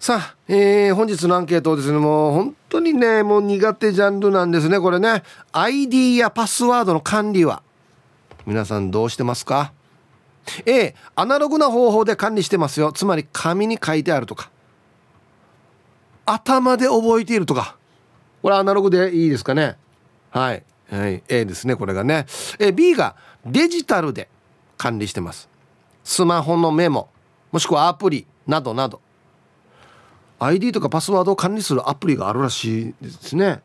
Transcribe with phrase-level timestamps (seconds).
[0.00, 1.98] さあ、えー、本日のアンケートですね。
[1.98, 5.22] もう本当にねもう苦手ジャンルなんですねこれね。
[5.52, 7.62] ID やパスワードの管理は。
[8.46, 9.74] 皆さんどうしてますか
[10.64, 12.92] ？A アナログな方法で管理してますよ。
[12.92, 14.50] つまり紙に書いてあるとか。
[16.24, 17.76] 頭で覚えているとか。
[18.40, 19.76] これアナログでいいですかね？
[20.30, 22.24] はい、はい、A ですねこれがね。
[22.58, 24.30] え B がデジタルで
[24.78, 25.50] 管理してます。
[26.04, 27.10] スマホのメモ。
[27.52, 29.02] もしくはアプリなどなど。
[30.40, 33.60] ID とかパスワードを管理するアプリがあるらしいですね。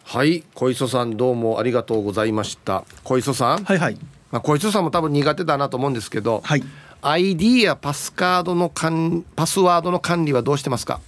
[0.05, 2.85] はい小磯さんどうもありがとうございました。
[3.05, 3.65] 小磯さん。
[3.65, 3.99] はいはい。
[4.31, 6.63] まあ、小磯さんも多分苦手だなと思うんですけど、はい、
[7.03, 11.01] ID やパスカードの管パスワードの管理はどうしてますか？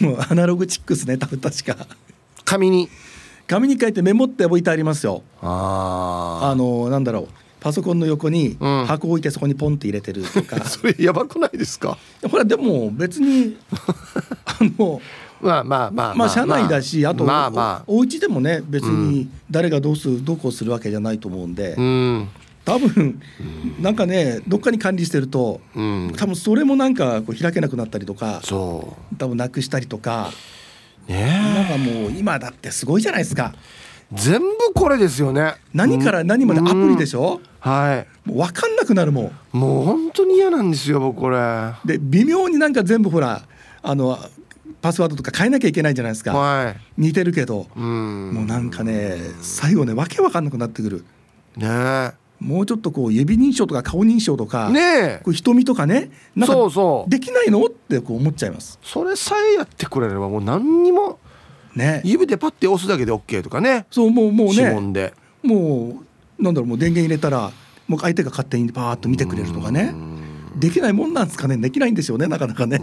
[0.00, 1.86] もうアナログチックスね多分確か。
[2.44, 2.88] 紙に。
[3.46, 5.22] 紙に書いてメモって置いてありますよ。
[5.40, 7.28] ああのなんだろう
[7.60, 8.56] パソコンの横に
[8.86, 11.98] 箱置いてそこにポンって入れてるとか、 それやばくないですか？
[12.30, 13.56] ほらでも別に
[14.44, 15.00] あの
[15.40, 22.28] まあまあまあまあ社内だし、あと、まあまあ、お家でもね別に誰がどうするどうこうするわけじゃないと思うんで、うん、
[22.64, 23.20] 多分
[23.80, 29.16] なんかねどっかに管理してると、うん、多分それもなんかこう開けなくなったりとかそう。
[29.16, 30.32] 多分なくしたりとか、
[31.06, 31.24] ね、
[31.54, 33.54] なんかもう今だってすごいじゃないですか。
[34.12, 35.56] 全部これですよね。
[35.74, 38.06] 何から何までアプリでしょ、うん、はい。
[38.28, 39.58] もう分かんなくなるもん。
[39.58, 41.38] もう本当に嫌なんですよ僕これ。
[41.84, 43.42] で微妙になんか全部ほら
[43.82, 44.18] あの
[44.80, 47.66] パスワードとか変えなきゃいけないじゃないですか、はい、似てるけど。
[47.76, 48.32] うん。
[48.32, 51.04] もうなんかね最後ねわけわかんなくなってくる。
[51.56, 57.10] ねもうちょっとこう指認証とか顔認証とかねこう瞳とかねなんかそうそう。
[57.10, 57.64] できないの？
[57.64, 58.78] ってこう思っちゃいます。
[58.82, 61.18] それさえやってくれればもう何にも
[61.78, 62.02] ね。
[62.04, 63.86] 指でパッて押すだけで OK とかね。
[63.90, 65.14] そうもうもう指ね紋で。
[65.42, 66.02] も
[66.38, 67.50] うなんだろうもう電源入れたら
[67.86, 69.94] もう相手が勝手にパーッと見てくれるとかね。
[70.56, 71.56] できないもんなんですかね。
[71.56, 72.78] できないんですよねなかなかね。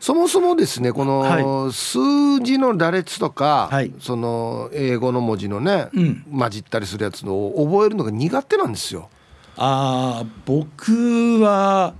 [0.00, 1.98] そもそもですねこの数
[2.42, 9.10] 字の羅列とか、はい、その英語の文字のね、うん、混じったりするやつを覚えるのが苦手なんですよ。
[9.58, 11.92] あ僕は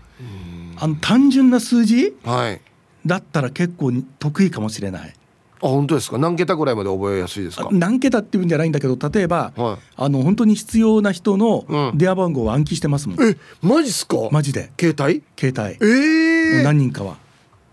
[0.79, 2.61] あの単純な数字、はい、
[3.05, 5.15] だったら結構得意かもしれない。
[5.63, 6.17] あ本当ですか？
[6.19, 7.69] 何桁ぐらいまで覚えやすいですか？
[7.71, 14.17] 何桁っていうんじゃないんだけど例えば、はい、あの本当に必要な人の電話番号を暗記してますもん、うん、えマジっすか？
[14.31, 14.73] マジで。
[14.81, 15.23] 携帯？
[15.39, 15.87] 携帯。
[15.87, 17.17] ええー、何人かは。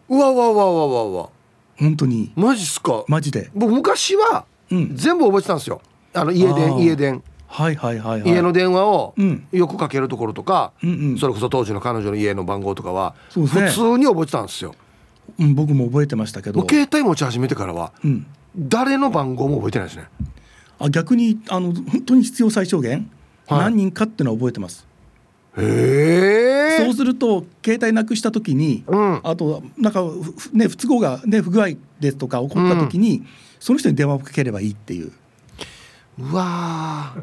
[0.10, 1.30] うわわわわわわ。
[1.78, 2.32] 本当に。
[2.36, 3.06] マジっすか？
[3.08, 3.50] マジで。
[3.56, 5.82] 僕昔は全部覚えてたんですよ。
[6.14, 7.24] あの家電家電。
[7.50, 9.48] はいはいはい、はい、家の電話をうん。
[9.54, 11.18] よくかけるところとか、うんうん。
[11.18, 14.76] それこそ当時の彼女の家の番号とかは普通に覚えてたんですよ
[15.40, 16.62] うん、僕も覚えてましたけど。
[16.68, 18.26] 携帯持ち始めてからはうん、
[18.58, 20.08] 誰の番号も覚えてないですね。
[20.80, 23.10] あ逆にあの本当に必要最小限、
[23.48, 23.60] はい。
[23.62, 24.86] 何人かっていうのは覚えてます。
[25.58, 29.22] へえそうすると携帯なくした時に、うん。
[29.24, 33.26] あとなんかふね不都合がね不具合ですとか起こった時に、
[33.60, 35.12] その人に電話をかければいいっていう、
[36.20, 37.16] うわ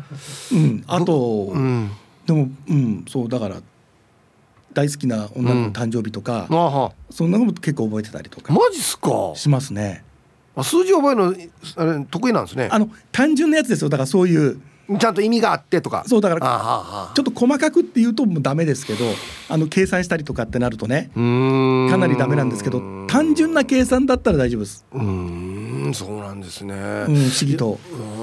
[0.53, 1.91] うん、あと、ーうん。
[2.27, 3.57] でもうんそうだから
[4.75, 6.93] 大好きな女の子の誕生日とか、あは。
[7.11, 8.53] そんなのも結構覚えてたりとか。
[8.53, 9.33] マジっすか？
[9.37, 10.05] しますね。
[10.57, 11.35] あ数字覚えるの
[11.77, 12.69] あれ得意なんですね。
[12.71, 13.89] あの単純なやつですよ。
[13.89, 14.61] だからそういう。
[15.01, 16.05] ちゃんと意味があってとか。
[16.07, 16.65] そうだからあは
[17.07, 19.07] はちょっと細かくっていうともうダメですけど
[19.49, 21.91] あの計算したりとかってなるとねうーん。
[21.91, 27.79] かなりダメなんですけど単純な計算だったら大丈夫です、うーんそうなんですね、うん、不思議と。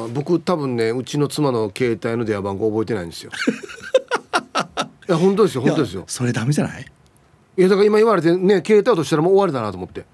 [0.06, 3.32] うん僕多分ねうちの妻の携帯の電話番号覚えてないんですよ
[5.08, 6.04] いや本当ですよ本当ですよ。
[6.08, 6.86] それダメじゃない？
[7.58, 10.06] いやだから今言われてね携帯としたらもう終わりだなと思って。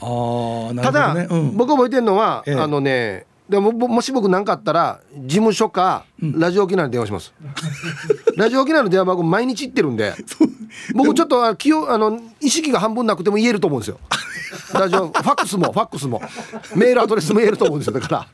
[0.00, 2.54] ああなただ、るほどね、うん、僕覚えてるのは、ええ。
[2.56, 7.34] あのねでももし僕何かあったら事務所かラジオ沖縄に電話します、
[8.34, 10.14] ラジオ沖縄の電話番号毎日行ってるんで。
[10.94, 13.98] 僕ちょっとあ気をあの意識が半分なくても言えると思うんですよ。
[14.72, 16.22] ラジオ ファックスもファックスも。
[16.74, 17.92] メールアドレスも言えると思うんですよ。
[17.92, 18.26] だから。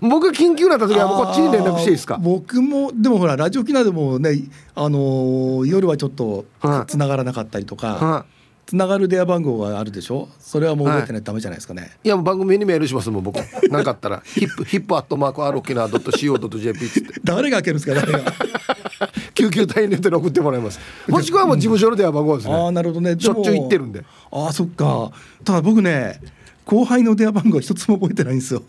[0.08, 2.16] 僕が緊急なった時はこっちに連絡していいですか？
[2.18, 4.38] 僕もでもほらラジオ機能でもね
[4.74, 6.90] あのー夜はちょっとはい。
[6.90, 8.24] つながらなかったりとか、は
[8.66, 10.28] つながる電話番号があるでしょ？
[10.38, 13.36] それはもう覚えてないとダメじゃないですかね、い、いやもう番組にメールしますもん僕。
[13.70, 17.12] 何かあったらヒップヒップアットマーク R 沖縄 .co.jp っつって。
[17.24, 17.94] 誰が開けるんですか？
[17.94, 18.32] 誰が？
[19.34, 20.78] 救急隊員ネットに送ってもらいます。
[21.08, 22.54] もしくはもう事務所の電話番号ですね。
[22.54, 23.16] ああなるほどね。
[23.18, 24.04] しょっちゅう行ってるんで。
[24.30, 25.10] ああそっか。
[25.44, 26.20] ただ僕ね
[26.64, 28.62] 後輩の電話番号一つも覚えてないんですよ。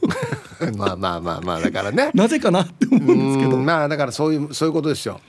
[0.75, 2.09] まあまあまあまあだからね。
[2.15, 3.57] なぜかなって思うんですけど。
[3.57, 3.65] うん。
[3.65, 5.19] まあだからそういうそういうことですよ。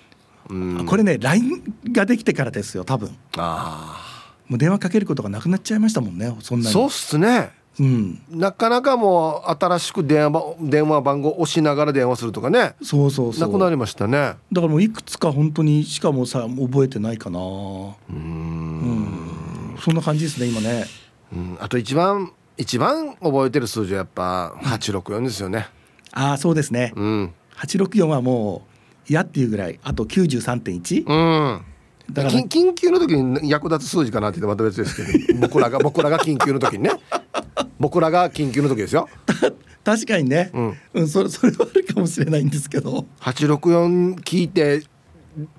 [0.49, 0.87] うん。
[0.87, 1.63] これね LINE
[1.93, 3.11] ができてからですよ多分。
[3.37, 4.14] あ
[4.49, 7.50] もう電話かけることがなくなっちゃいましたもんねそんなそうっすね。
[7.79, 8.23] うん。
[8.31, 12.75] なかなかもう新しく電話ば電話番号押しながら電話するとかね。
[12.82, 13.49] そうそうそう。
[13.49, 14.19] なくなりましたね。
[14.19, 17.41] だからもういくつか本当にしかもさ覚えてないかな。
[17.41, 19.76] うん。
[19.81, 20.85] そんな感じですね今ね。
[21.32, 21.58] うん。
[21.61, 25.67] あと一番一番覚えてる数字はやっぱ864ですよね。
[26.12, 26.93] ああそうですね。
[26.94, 27.35] うん。
[27.56, 28.62] 864はも
[29.08, 29.81] う嫌っていうぐらい。
[29.82, 31.14] あと93.1う
[31.58, 31.64] ん
[32.12, 35.41] だから緊緊急の時に役立つ数字かなって言ってまた別ですけど。
[35.41, 36.91] 僕らが僕らが緊急の時にね。
[37.79, 39.09] 僕らが緊急の時ですよ。
[39.85, 40.75] 確かにね、うん。
[40.95, 43.06] うん、それそれはあるかもしれないんですけど。
[43.21, 44.83] 864聞いて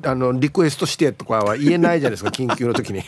[0.03, 3.03] あのリクエストしてとかは言えないじゃないですか 緊急の時に。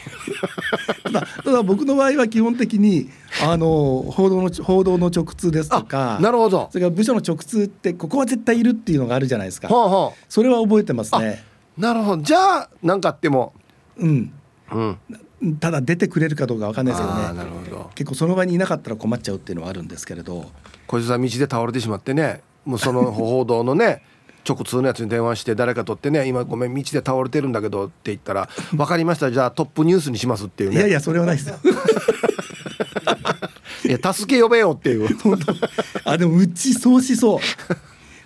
[1.04, 3.10] ただただ僕の場合は基本的に
[3.44, 6.70] あの報道の報道の直通ですとかあなるほど。
[6.72, 9.68] それから部署の直通ってここは絶対いるっていうのがあるじゃないですか。
[9.68, 11.44] ほうほそれは覚えてますね。
[11.44, 11.47] う
[11.78, 12.24] なるほど。
[12.24, 13.54] じゃあ何かあっても。
[13.98, 14.34] うん。
[14.72, 14.98] うん。
[15.60, 17.34] ただ出てくれるかどうかわかんないですけどね。
[17.34, 17.92] なるほど。
[17.94, 20.50] 結構その場にいなかったら困っちゃうっていうのはあるんですけれど。
[20.88, 22.42] 小泉さん道で倒れてしまってね。
[22.66, 24.02] もうその報道のね
[24.48, 29.32] 直通のやつに電話して誰か取ってね今ごめん道で倒れてるんだけどって言ったら 分かりました。
[29.32, 30.78] じゃあトップニュースにしますっていうね。
[30.78, 31.50] いやいやそれはないです。
[31.50, 31.58] よ
[33.86, 35.08] いや助け呼べよっていう。
[36.04, 37.40] あでもうちそうしそう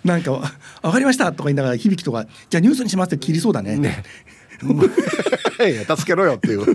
[0.04, 0.32] なんか
[0.82, 3.76] 「わかりました」とか言いながら響きとか「じゃあニュースにします」って切りそうだね。
[3.76, 4.02] ね。
[4.62, 6.66] いや助けろよっていう。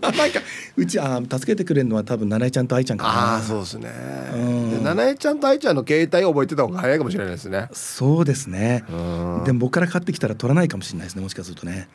[0.00, 0.40] なんか
[0.76, 3.10] うちあ助けてくれるのは多分七重ちゃんと愛ちゃんかな。
[3.10, 3.90] ああそうですね。
[4.34, 4.70] うん。
[4.70, 7.68] で七重ちゃんと愛ちゃんの携帯を覚えてた方が早いかもしれないですね。
[7.72, 8.84] そうですね。
[8.90, 8.92] う
[9.40, 9.44] ん。
[9.44, 11.88] でも僕から買ってきたら取らないかもしれないですねもしかするとね。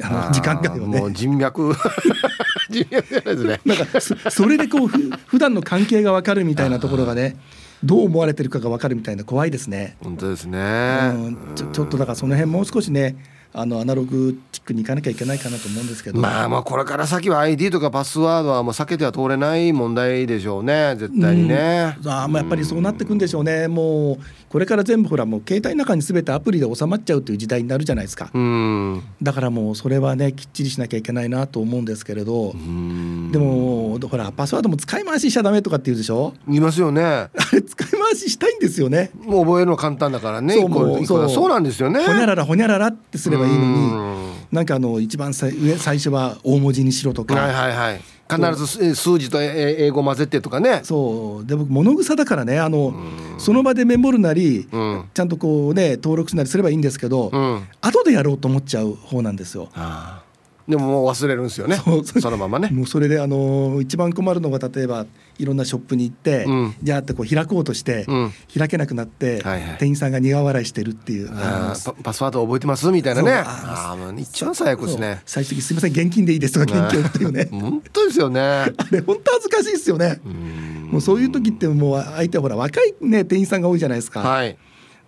[0.00, 1.00] あの時間外をね。
[1.00, 1.74] もう人脈。
[2.70, 3.60] 人脈じゃないですね。
[3.64, 7.36] なんかそそれでこうふ普段の関係が分かるみたいなところがね
[7.84, 11.10] どう思われてるかが分かるみたいな怖いですね、本当ですね。
[11.14, 13.16] うん、ちょちょっとだからその辺もう少しね
[13.52, 22.10] あのアナログチックに行かなきゃいけないかなと思うんですけど、まあもうこれから先は ID とかパスワードはもう避けては通れない問題でしょうね絶対にね、うん。
[22.10, 29.02] あーまあやっぱりそうなってくんでしょうね、もうこれから全部ほらもう携帯の中に全てアプリで収まっちゃうという時代になるじゃないですか、うん。
[29.22, 33.32] だからもうそれはねきっちりしなきゃいけないなと思うんですけれど、うん。
[33.32, 36.34] でもほらパスワードも使い回ししちゃダメとかって言うでしょ？
[36.46, 37.02] 言いますよね。
[37.02, 39.10] あ れ使い回ししたいんですよね。
[39.24, 41.28] もう覚えるの簡単だからねそうそう。
[41.28, 42.00] そうなんですよね。
[42.04, 44.32] ほにゃららほにゃららってすればいいのうにん。
[44.52, 48.00] なんかあの一番さ上最初は大文字にしろとか、はいはいはい。
[48.28, 50.80] 必ず数数字とえ英語混ぜてとかね。
[50.82, 51.46] そう。
[51.46, 52.94] で僕物臭だからねあの
[53.38, 55.04] その場でメモるなり、うん。
[55.14, 57.68] ちゃんとこうね登録するなりすればいいんですけど、うん。
[57.80, 59.68] 後でやろうと思っちゃう方なんですよ。
[59.74, 60.25] ああ
[60.68, 61.76] でももう忘れるんですよね。
[61.76, 62.70] そのままね。
[62.70, 65.06] もうそれであの一番困るのが例えば
[65.38, 66.74] いろんなショップに行って、うん。
[66.82, 68.32] じゃあってこう開こうとして、うん。
[68.56, 69.76] 開けなくなって、はいはい。
[69.78, 71.28] 店員さんが苦笑いしてるっていう。
[71.28, 73.32] パパスワード覚えてますみたいなね。
[73.32, 75.22] ああもう一番最悪ですね。
[75.24, 77.48] 最終的にすみません現金でいいですとか現金っていうね。
[77.50, 78.40] 本当ですよね。
[78.40, 80.20] あれ本当恥ずかしいですよね。
[80.24, 80.88] うん。
[80.90, 84.20] もうそういう時ってもう相手はほら若いね店員さんが多いじゃないですか。
[84.20, 84.58] はい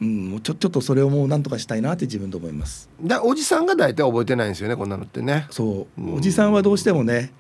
[0.01, 2.89] うん、もうちょちょっとそれをもうなんとかしたいなって自分で思います。
[3.03, 5.47] だおじさんが大体覚えてないんですよねこんなのってね。
[5.51, 6.17] そう。
[6.17, 7.33] おじさんはどうしてもね、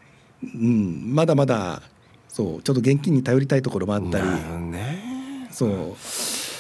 [0.43, 1.83] うん、まだまだ
[2.29, 5.49] そうちょっと現金に頼りたいところもあったり、ね。
[5.53, 5.97] そう。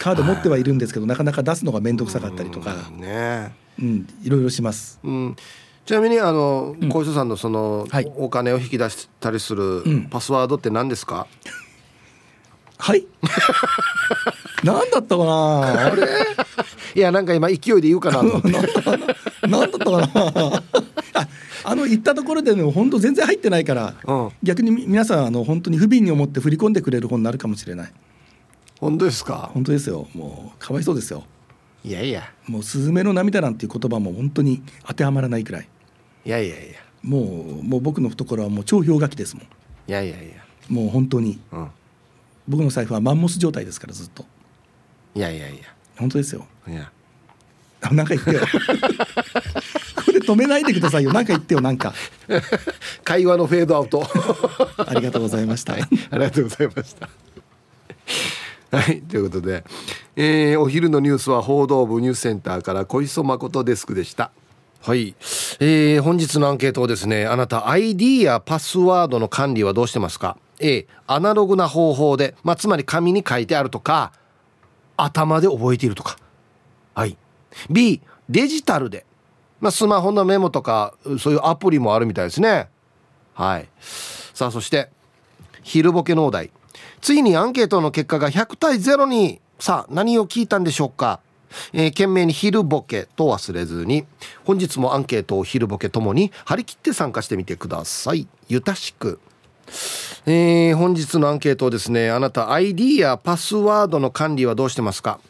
[0.00, 3.52] カード持ってはいるんですけどなかなか出すのが面倒くさかったりとか、うんね。
[3.80, 5.00] うん、いろいろします。
[5.02, 5.36] うん。
[5.84, 8.12] ちなみにあの小磯さんのそのはい。
[8.16, 10.08] お金を引き出したりするん。
[10.08, 11.26] パスワードって何ですか？
[12.78, 13.04] はい
[14.64, 15.86] 何だったかな？
[15.86, 16.06] あれ？
[16.94, 18.48] いやなんか今勢いで言うかなと思って。
[19.48, 20.08] 何だったかな？
[21.14, 21.28] あ
[21.64, 24.30] あの行ったところでね本当全然入ってないから、うん。
[24.42, 27.92] 逆にみ皆さんあの本当に不憫に思って振り込んでくれる方になるかもしれない。
[28.80, 29.50] 本当ですか？
[29.54, 30.08] 本当ですよ。
[30.14, 31.24] もうかわいそうですよ。
[31.84, 32.22] いやいや。
[32.46, 35.68] もう「スズメの涙」なんていう言葉も本当に当てはまらないくらい。
[36.26, 36.78] いやいやいや。
[37.02, 37.20] も
[37.62, 39.44] うもう僕の懐はもう超氷河期ですもん。
[39.44, 40.34] いやいやいや。
[40.68, 41.38] もう本当に。
[41.52, 41.68] うん。
[42.48, 44.24] 僕の財布はマンモス状態ですからずっと
[45.18, 45.60] いやいやい
[45.98, 46.46] 本当ですよ。
[46.68, 46.92] やいや。
[47.80, 48.40] あなんか言ってよ。
[50.06, 51.12] これ止めないでくださいよ。
[51.12, 51.92] なんか言ってよなんか。
[53.02, 54.06] 会話のフェードアウト。
[54.78, 57.08] ありがとうございました、ありがとうございました。
[58.70, 59.02] はい。
[59.02, 59.64] ということで、
[60.14, 64.30] えーお昼のニュースは報道部ニュースセンターから小磯誠デスクでした。
[64.82, 65.16] はい、
[65.58, 74.12] えー本日のアンケートをですねあなた ID やパスワードの管理はどうしてますか？A アナログな方法で、まあ、つまり紙に書いてあるとか
[75.02, 76.18] 頭で覚えているとか。
[76.94, 77.16] はい。
[77.70, 79.06] B デジタルで、
[79.60, 82.68] まあ、スマホのメモとかそういうアプリもあるみたいですね。
[83.34, 83.68] はい。
[83.80, 84.90] さあそして
[85.62, 86.50] 昼ボケのお題。
[87.00, 89.40] ついにアンケートの結果が100対0に。
[89.58, 91.20] さあ何を聞いたんでしょうか。
[91.72, 94.04] えー、懸命に昼ボケと忘れずに。
[94.44, 98.28] 本日もアンケートを昼ボケともに張り切って参加してみてください。
[98.48, 99.20] ゆたしく。
[100.26, 105.20] えー本日のアンケートをですねあなた ID やパスワードの管理はどうしてますか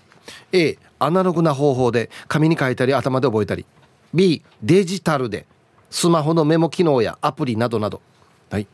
[0.53, 3.65] ？A アナログな方法で紙に書いたり頭で覚えたり。
[4.13, 5.47] B デジタルで
[5.91, 8.01] スマホのメモ機能やアプリなどなど。
[8.51, 8.67] はい。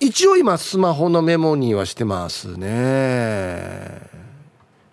[0.00, 4.08] 一応今スマホのメモにはしてますね。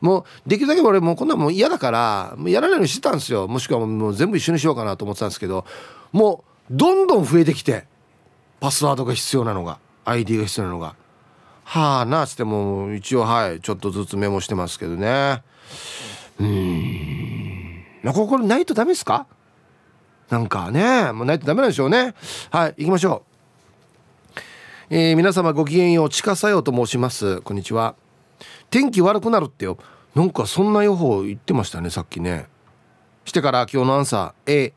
[0.02, 3.48] もうできるだけ俺もうこんなもん嫌だからもうやらないようにしてたんですよ。
[3.48, 5.66] もしくはもう全部一緒にしようかなと思ってたんですけど
[6.12, 7.86] もうどんどん増えてきて。
[8.60, 10.96] パスワードが必要なのが ID が必要なのが。
[11.64, 15.44] はあなあつっても一応はいちょっとずつメモしてますけどね。
[16.40, 17.84] うーん。
[18.04, 19.28] まあここれないとダメですか？
[20.30, 22.14] なんかねもうないとダメなんでしょうね。
[22.52, 24.40] はい行きましょう。
[24.90, 27.42] えー皆様ごきげんよう近さようと申します。
[27.42, 27.96] こんにちは。
[28.70, 29.78] 天気悪くなるってよ。
[30.16, 32.48] なんかそんな予報言ってましたねさっきね。
[33.26, 34.74] してから今日のアンサー A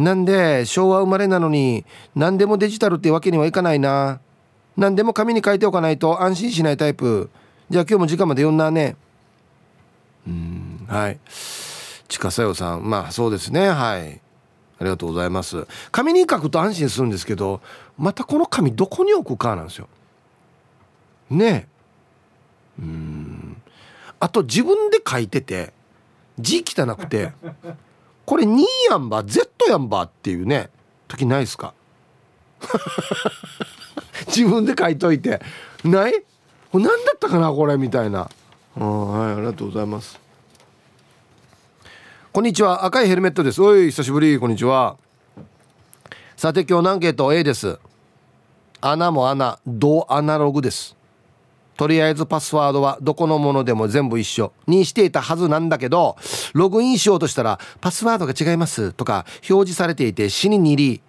[0.00, 4.20] なんで昭和生まれなのに何でもデジタルってわけにはいかないな。
[4.76, 7.28] 何でも紙に書いておかないと安心しないタイプ。
[7.68, 8.96] じゃあ今日も時間まで読んだね。
[10.26, 11.20] うんはい。
[12.08, 12.88] 近さよさん。
[12.88, 13.68] まあそうですね。
[13.68, 14.20] はい。
[14.78, 15.66] ありがとうございます。
[15.92, 17.60] 紙に書くと安心するんですけど
[17.98, 19.88] またこの紙どこに置くかなんですよ。
[21.28, 21.68] ね。
[22.78, 23.62] えうん。
[24.18, 25.74] あと自分で書いてて
[26.38, 27.32] 字汚くて。
[28.30, 30.70] これ2やんば Z やんばっていうね
[31.08, 31.74] 時ないですか？
[34.28, 35.40] 自分で書いといて。
[35.82, 36.12] ない？
[36.70, 38.30] これ何だったかなこれみたいな。
[38.76, 40.16] うんはいありがとうございます。
[42.32, 42.84] こんにちは。
[42.84, 43.60] 赤いヘルメットです。
[43.60, 44.38] おい久しぶり。
[44.38, 44.96] こんにちは。
[46.36, 47.80] さて今日のアンケート A です。
[48.80, 50.94] 穴も穴同アナログです。
[51.80, 54.52] とりあえずパスワードはどこのものでも全部一緒。
[54.66, 56.18] にしていたはずなんだけど
[56.52, 61.00] ログインしようとしたらパスワードが違いますとか表示されていて死ににり。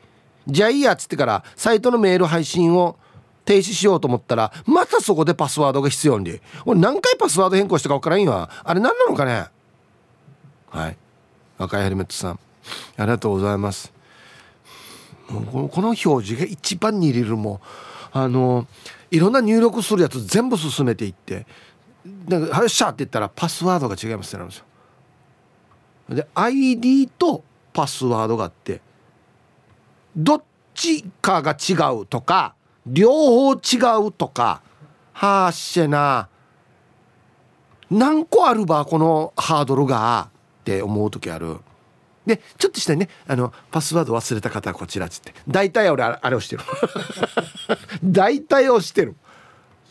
[0.48, 2.96] じゃあいいやっつってからサイトのメール配信を
[3.44, 6.40] 停止しようと思ったらまたそこでパスワードが必要に。
[6.66, 8.32] 俺何回パスワード変更したか分からんよ。
[8.63, 9.48] あれ何なのかね。
[10.70, 10.98] はい。
[11.58, 12.40] 赤いヘルメットさん。
[12.96, 13.92] ありがとうございます。
[15.28, 15.42] こ
[15.82, 17.60] の表示が一番に入れるも
[18.13, 18.68] あの
[19.12, 21.46] いろんな入力するやつ全部進めていって
[22.27, 24.65] なんか「よっしゃ!」って言ったらパスワードが違いますってなるんですよ
[26.15, 28.82] で ID とパスワードがあって
[30.15, 32.56] どっちかが違うとか
[32.88, 33.58] 両方違
[34.08, 34.62] うとか
[35.13, 36.27] はあっしゃな
[37.89, 40.30] 何個あるばこのハードルが
[40.62, 41.58] って思う時ある
[42.25, 45.34] でちょっとしたねあのパスワード忘れた方はこちらっつって。
[45.48, 46.63] 大体俺あれあれをしてる。
[48.04, 49.16] 大体押してる。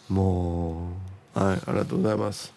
[0.09, 0.93] も
[1.35, 2.53] うはいありがとうございます。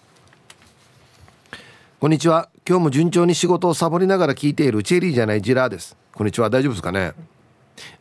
[2.00, 2.50] こんにちは。
[2.68, 5.96] 今日も順調に仕事をサボりながら聞いているチェリーじゃないジラーです。
[6.14, 6.50] こんにちは。
[6.50, 7.14] 大丈夫ですかね？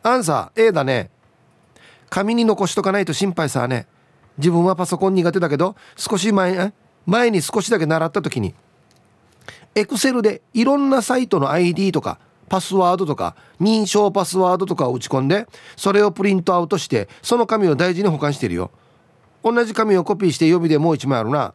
[0.03, 1.09] アンサー A だね。
[2.09, 3.87] 紙に残しとかないと心配さね。
[4.37, 6.73] 自分はパソコン苦手だけど少し前
[7.05, 8.55] 前に少しだけ習った時に
[9.75, 18.71] エクセルでいろんなサイトの ID とかパスワードとか認証パスワードとかを打ち込んでそれをプリントアウトしてその紙を大事に保管してるよ。
[19.43, 21.53] 同じ紙をコピーして予備でもう一枚あるな。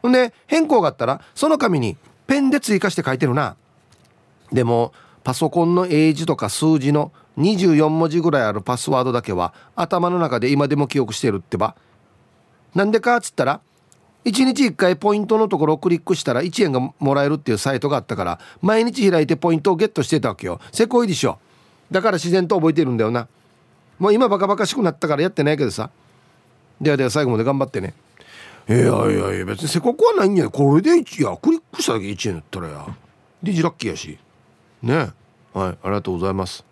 [0.00, 1.96] ほんで変更があったらその紙に
[2.26, 3.56] ペンで追加して書いてるな。
[4.52, 4.92] でも
[5.24, 11.76] パソコンの英字とか数字の24文字ぐらいあるパスワードだけは頭の中で今でも記憶してるってば。
[12.74, 13.60] なんでかっつったら
[14.24, 20.60] 1日1回ポイントのところをクリックしたら1円がもらえるっていうサイトがあったから毎日開いてポイントをゲットしてたわけよ。
[20.70, 21.38] せこいでしょ。
[21.90, 23.28] だから自然と覚えてるんだよな。
[23.98, 25.90] もう今バカバカしくなったからやってないけどさ。
[26.80, 27.94] ではでは最後まで頑張ってね。
[28.68, 30.48] いやいやいや別にせこくはないんや。
[30.48, 32.86] これで1いやクリックしただけ1円だったらや。
[33.42, 34.18] デジラッキーやし。
[34.82, 34.94] ね。
[34.94, 35.12] はい
[35.54, 36.64] ありがとうございます。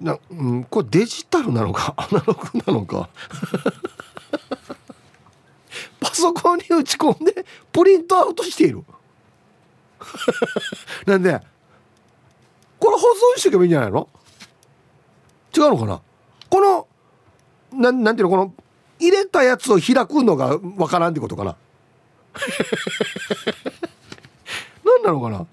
[0.00, 3.08] な、うん、これデジタルなのかアナログなのか。
[6.00, 8.84] パソコンに打ち込んでプリントアウトしている。
[11.06, 11.40] なんで
[12.78, 13.02] これ保
[13.36, 14.08] 存しておけばいいんじゃないの？
[15.56, 16.00] 違うのかな？
[16.50, 16.86] この
[17.72, 18.30] ななんていうの？
[18.30, 18.54] この
[18.98, 21.56] 入れたやつを開くのがわからんってことかな？
[24.84, 25.46] 何なのかな？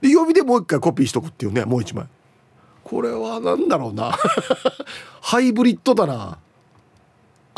[0.00, 2.06] で予備でもう一回コピーしとくっていうねもう一枚。
[2.84, 4.12] これは何だろうな？
[5.20, 6.38] ハイブリッドだな。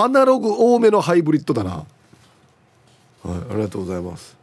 [0.00, 1.70] アナログ多めのハイブリッドだな。
[1.70, 1.86] はい
[3.50, 4.36] ありがとうございます。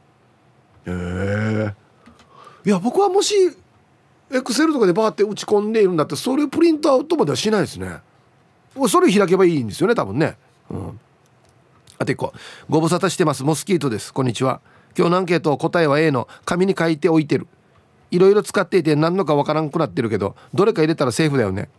[0.85, 1.74] へえ。
[2.65, 3.33] いや僕はもし
[4.31, 8.00] エクセルとかでバーって打ち込んでいるんだってそれをプリントアウトまではしないですね。
[8.89, 10.35] それ開けばいいんですよね多分ね。
[10.69, 11.00] うん。
[11.97, 12.33] あと1個。
[12.69, 13.45] ご無沙汰してます。
[13.45, 14.13] モスキートです。
[14.13, 14.59] こんにちは。
[14.97, 17.47] 今日のアンケート答えは A の紙に書いておいてる。
[18.12, 21.69] いろいろ使っていて何のかわからんくなってるけどどれか入れたらセーフだよね。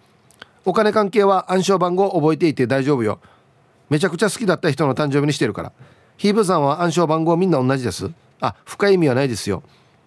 [0.65, 3.21] お金関係は暗証番号覚えていて大丈夫よ。
[3.91, 5.73] めちゃくちゃ好きだった人の誕生日にしてるから。
[6.17, 8.11] ヒーブさんは暗証番号みんな同じです。
[8.41, 9.63] あ深い意味はないですよ。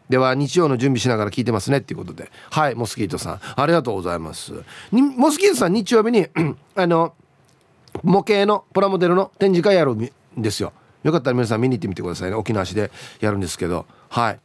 [0.09, 2.31] では日曜の準備しながら聞いてますねっていうことで。
[2.49, 3.39] はいモスキートさん。
[3.55, 4.53] ありがとうございます。
[4.91, 6.27] モスキートさん日曜日に
[6.75, 7.13] あの
[8.03, 10.73] 模型のプラモデルの展示会やるんですよ。
[11.03, 12.35] よかったら皆さん見に行ってみてくださいね。
[12.35, 13.85] 沖縄市でやるんですけど。
[14.09, 14.39] はい。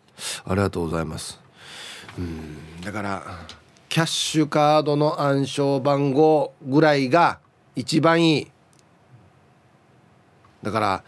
[0.44, 1.40] ありがとうございます。
[2.18, 3.22] うんだから
[3.88, 7.38] キャッシュカードの暗証番号ぐらいが
[7.74, 8.53] 一番いい。
[10.64, 11.04] だから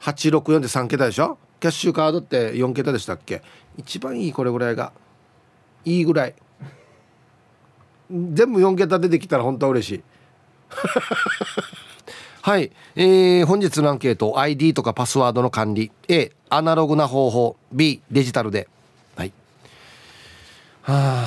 [0.00, 1.36] 864で3桁でしょ？
[1.58, 3.42] キャッシュカードって4桁でしたっけ？
[3.76, 4.92] 一番いいこれぐらいが
[5.84, 6.34] いいぐらい。
[8.08, 10.02] 全部4桁出てきたら本当は嬉しい。
[12.42, 15.92] はい、えー、本日のアンケート ID とかパスワードの管理。
[16.08, 17.56] A アナログな方法。
[17.72, 18.68] B デジタルで。
[19.16, 19.32] はい。
[20.82, 21.24] は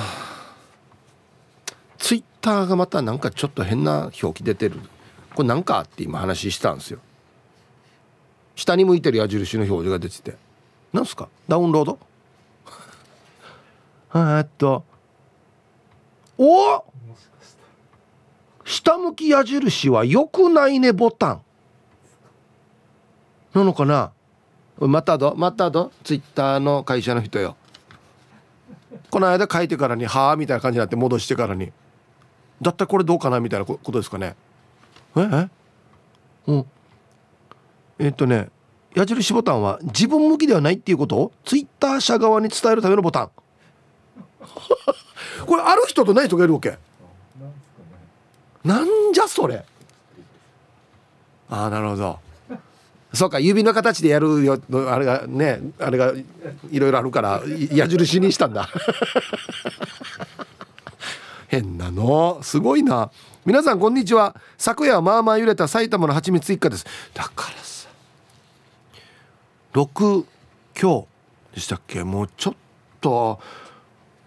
[1.98, 4.80] ツイッターがまたなんかちょっと変な表記出てる。
[5.34, 6.98] これなんかって今話したんですよ。
[8.56, 10.36] 下に向いてる矢印の表示が出てて。
[10.92, 11.28] なんすか？
[11.48, 11.98] ダウンロード？
[14.38, 14.84] えっと。
[16.38, 16.84] お？
[18.64, 21.42] 下向き矢印は良くないねボタン。
[23.54, 24.12] なのかな？
[24.78, 25.34] またど。
[25.36, 25.92] またど。
[26.02, 27.56] ツイッターの会社の人よ。
[29.10, 31.72] この間書いてからに「はあ」みたいな感じになって戻してからに。
[32.62, 33.40] だったらこれどうかな？
[33.40, 34.34] みたいなことですかね。
[35.16, 35.20] え？
[35.20, 35.48] え？
[36.46, 36.66] うん。
[37.98, 38.48] えっとね。
[38.94, 43.30] 矢印ボタンは自分向きではないっていうことをツイッター社側に伝えるためのボタン。
[45.46, 46.78] これある人とない人がいるわけ。
[48.64, 49.64] なんじゃそれ。
[51.50, 52.18] ああなるほど。
[53.12, 56.12] そうか指の形でやるよあれがねあれが
[56.70, 58.68] いろいろあるから矢印にしたんだ。
[61.48, 62.40] 変なの。
[62.42, 63.10] すごいな。
[63.44, 64.34] 皆さんこんにちは。
[64.56, 66.86] 昨夜まあまあ揺れた埼玉の蜂蜜一家です。
[67.12, 67.73] だからさ
[69.74, 70.24] 6
[70.72, 71.06] 強
[71.54, 72.02] でしたっけ？
[72.04, 72.54] もうちょっ
[73.00, 73.38] と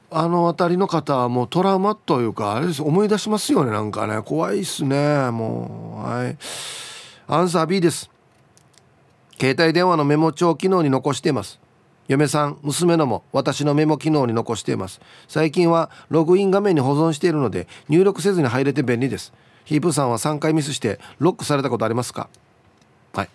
[0.09, 2.81] あの辺りの方はもうトラウマというかあれです。
[2.81, 4.21] 思い出しますよねなんかね。
[4.21, 5.31] 怖いっすね。
[5.31, 6.37] もうはい。
[7.27, 8.09] アンサー B です。
[9.39, 11.59] 携帯電話のメモ帳機能に残しています。
[12.07, 15.01] 嫁さん娘のも私のメモ機能に残しています。
[15.27, 19.33] 最近はログイン画面に保存しているので入力せずに入れて便利です。
[19.65, 22.29] ヒープさんは3回ミスしてロックされたことありますか？
[23.13, 23.29] はい。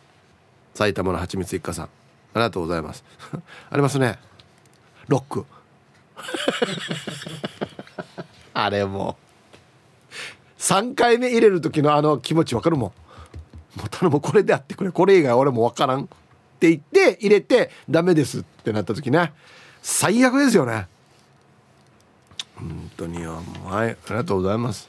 [0.74, 1.88] 埼玉のはちみつ一家さん。
[2.34, 3.04] ありがとうございます。
[3.70, 4.18] ありますね。
[5.08, 5.44] ロック。
[8.54, 9.22] あれもう。
[10.58, 12.92] 3回目入れる時のあの気持ちわかるも
[13.76, 13.78] ん。
[13.78, 14.90] もう頼むこれであってくれ。
[14.90, 16.04] これ以外俺もわからん。
[16.04, 16.06] っ
[16.60, 19.32] て言って入れてダメですってなった時ね。
[19.82, 20.86] 最悪ですよね。
[22.54, 24.88] 本当によはいありがとうございます。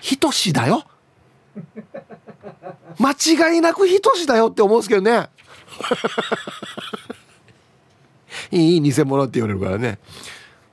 [0.00, 0.84] ひとしだよ。
[2.98, 5.28] 間違いなくひとしだよって思うんですけどね。
[8.50, 9.98] いい偽物って言われるからね。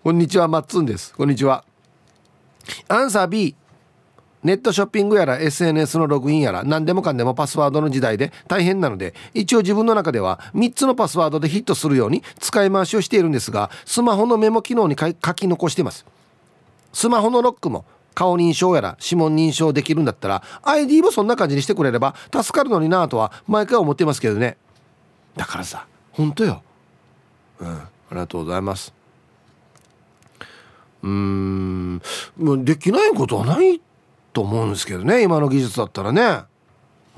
[0.04, 1.14] こんにちはマッツンです。
[1.14, 1.64] こんにちは。
[2.88, 3.56] アンサー B
[4.44, 16.06] ネットショッピングやら SNS のログインやら何でもかんでもパスワードの時代で大変なので一応自分の中では3つのパスワードでヒットするように使い回しをしているんですがスマホのメモ機能に書き残してます。
[16.94, 24.58] スマホのロックも顔認証やら指紋認証できるんだったら ID もそんな感じにしてくれれば助かるのになぁとは毎回思ってますけどね。
[25.40, 25.88] だからさ。
[26.12, 26.62] 本当よ。
[27.62, 27.68] うん。
[27.70, 28.94] ありがとうございます。
[31.02, 32.02] うん。
[32.66, 33.80] できないことはない
[34.34, 35.24] と思うんですけどね。
[35.24, 36.42] 今の技術だったらね。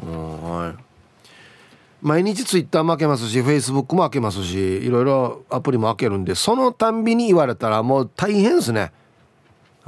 [0.04, 0.76] うんはい。
[2.04, 8.92] 毎日ツイッターも開けますしフェイスブックも開けますしいろいろアプリも開けるんでそのたんびに言われたらもう大変ですね。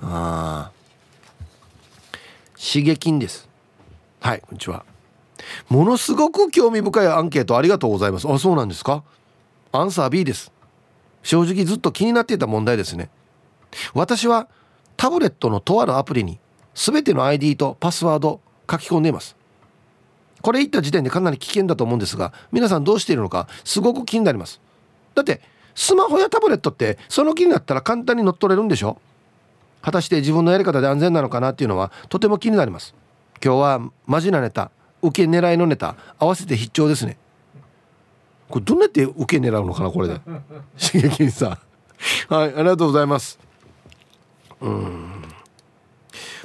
[0.02, 0.72] ああ。
[2.56, 3.48] 刺激です。
[4.20, 4.86] はいこんにちは
[5.70, 8.28] ものすごく興味深いアンケートありがとうございます。
[8.28, 9.04] あそうなんですか？
[9.72, 10.52] アンサー B です。
[11.24, 13.10] 正直ずっと気になっていた問題ですね。
[13.94, 14.48] 私は
[14.98, 16.40] タブレットのとあるアプリに
[16.76, 19.36] 全ての ID とパスワード書き込んでいます。
[20.42, 24.60] これ言った時点でかなり危険だと思うんですが皆さんどうしているのかすごく気になります。
[25.16, 25.42] だって
[25.74, 29.00] スマホやタブレットってその気になったら簡単に乗っ取れるんでしょ？
[29.82, 32.94] 果たして自分のやり方で安全なのかなっていうのはとても気になります。
[33.44, 34.72] 今日はマジなネタ。
[35.04, 37.18] 受け狙いのネタ合わせて必聴ですね。
[38.50, 40.20] これどうやって受け狙うのかなこれで。
[40.80, 41.60] 刺激さ
[42.28, 43.40] はいありがとうございます。
[44.62, 45.24] うん。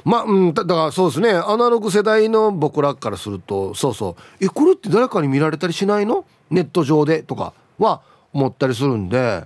[0.03, 1.31] まあ、うん、だからそうですね。
[1.31, 4.45] アナログ世代の僕らからするとそうそう。
[4.45, 6.25] えこれって誰かに見られたりしないの？
[6.49, 8.01] ネット上でとかは
[8.33, 9.45] 思ったりするんで。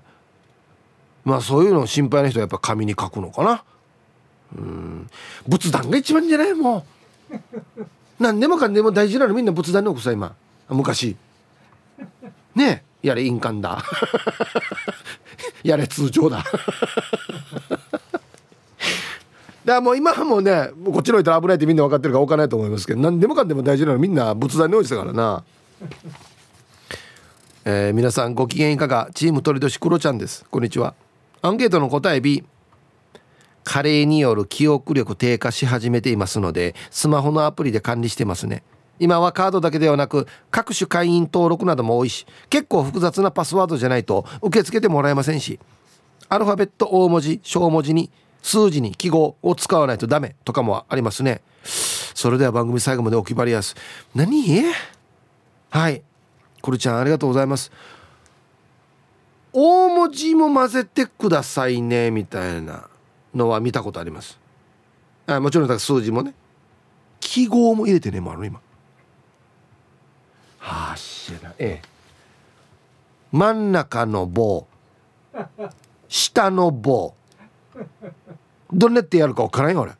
[1.25, 3.63] まあそういうの心配な人はやっぱ紙に書くのかな。
[4.57, 5.09] うん。
[5.47, 6.53] 仏壇が一番じゃない？
[6.53, 6.85] も
[7.31, 7.33] う。
[8.23, 10.33] 何でもかんでも大事なのみんな仏壇に置くさ今。
[10.69, 11.17] 昔。
[12.55, 13.07] ねえ。
[13.07, 13.83] やれ印鑑だ。
[15.61, 16.37] やれ通帳だ。
[16.45, 16.51] だか
[19.65, 25.43] らもう今はもうねこっちの人危ないってみんな分かってるから置かないと思いますけど何でもかんでも大事なのみんな仏壇に置いてたからな。
[27.65, 29.09] えー、皆さんご機嫌いかが？
[29.13, 30.45] チーム鳥年クロちゃんです。
[30.49, 30.93] こんにちは。
[31.41, 32.43] アンケートの答え B
[33.63, 38.63] 加齢による記憶力低下し始めていますのでスマホのアプリで管理してますね。
[38.99, 45.59] 今はカードだけではなく各種会員登録なども多いし結構複雑なパスワードじゃないと受け付けてもらえませんし
[46.29, 48.11] アルファベット大文字小文字に
[48.43, 51.41] 数字に記号を使わないとダメとかもありますね。
[51.63, 53.75] それでは番組最後までお決まりやす。
[54.13, 54.63] 何?
[55.69, 56.03] はい。
[56.61, 57.71] くるちゃんありがとうございます。
[59.53, 62.89] 大文字も混ぜてくださいねみたいな。
[63.33, 64.39] のは見たことあります。
[65.27, 66.33] あもちろん数字もね。
[67.19, 68.59] 記号も入れてねもある今。
[70.59, 71.87] はあしらええ。
[73.31, 74.67] 真ん中の棒。
[76.07, 77.15] 下の棒。
[78.71, 79.91] どんなってやるか分からんよ俺。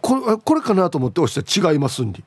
[0.00, 2.22] これこれかなと思って押したら違いますんで。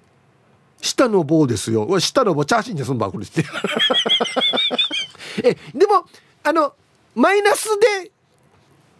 [0.81, 1.99] 下の棒ですよ。
[1.99, 3.43] 下の棒チャーシンですんばこれって。
[5.43, 6.05] えでも
[6.43, 6.73] あの
[7.15, 7.67] マイナス
[8.03, 8.11] で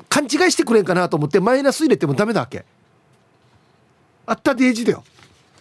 [0.10, 2.66] 勘違いしてくれんかなと思ってマイナス入れてもダメだわけ。
[4.26, 5.04] あったデージだよ。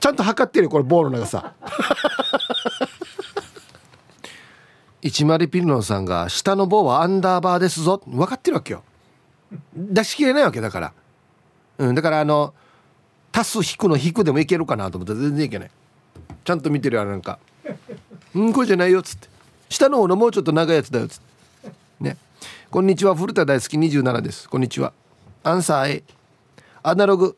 [0.01, 1.55] ちゃんと測ってるよこれ棒の長さ。
[5.03, 8.03] 一丸ピルノンさんが下の棒はアンダーバーですぞ。
[8.07, 8.83] 分かってるわけよ。
[9.75, 10.93] 出し切れないわけだから、
[11.79, 12.55] うん、だからあの
[13.33, 15.71] 足す引くの引くでもいけるかなと思って全然いけない。
[16.45, 17.39] ちゃんと見てるよなんか
[18.35, 19.29] 「うんこれじゃないよ」っつって。
[19.69, 21.73] 下の方のもうちょっと長いやつだよっつって。
[22.01, 22.17] ね。
[22.75, 23.15] こんにちは。
[23.15, 23.79] 古田大好き。
[23.79, 24.51] 27です。
[24.51, 24.93] こんにちは。
[25.45, 26.05] アンサー A
[26.83, 27.37] アナログ。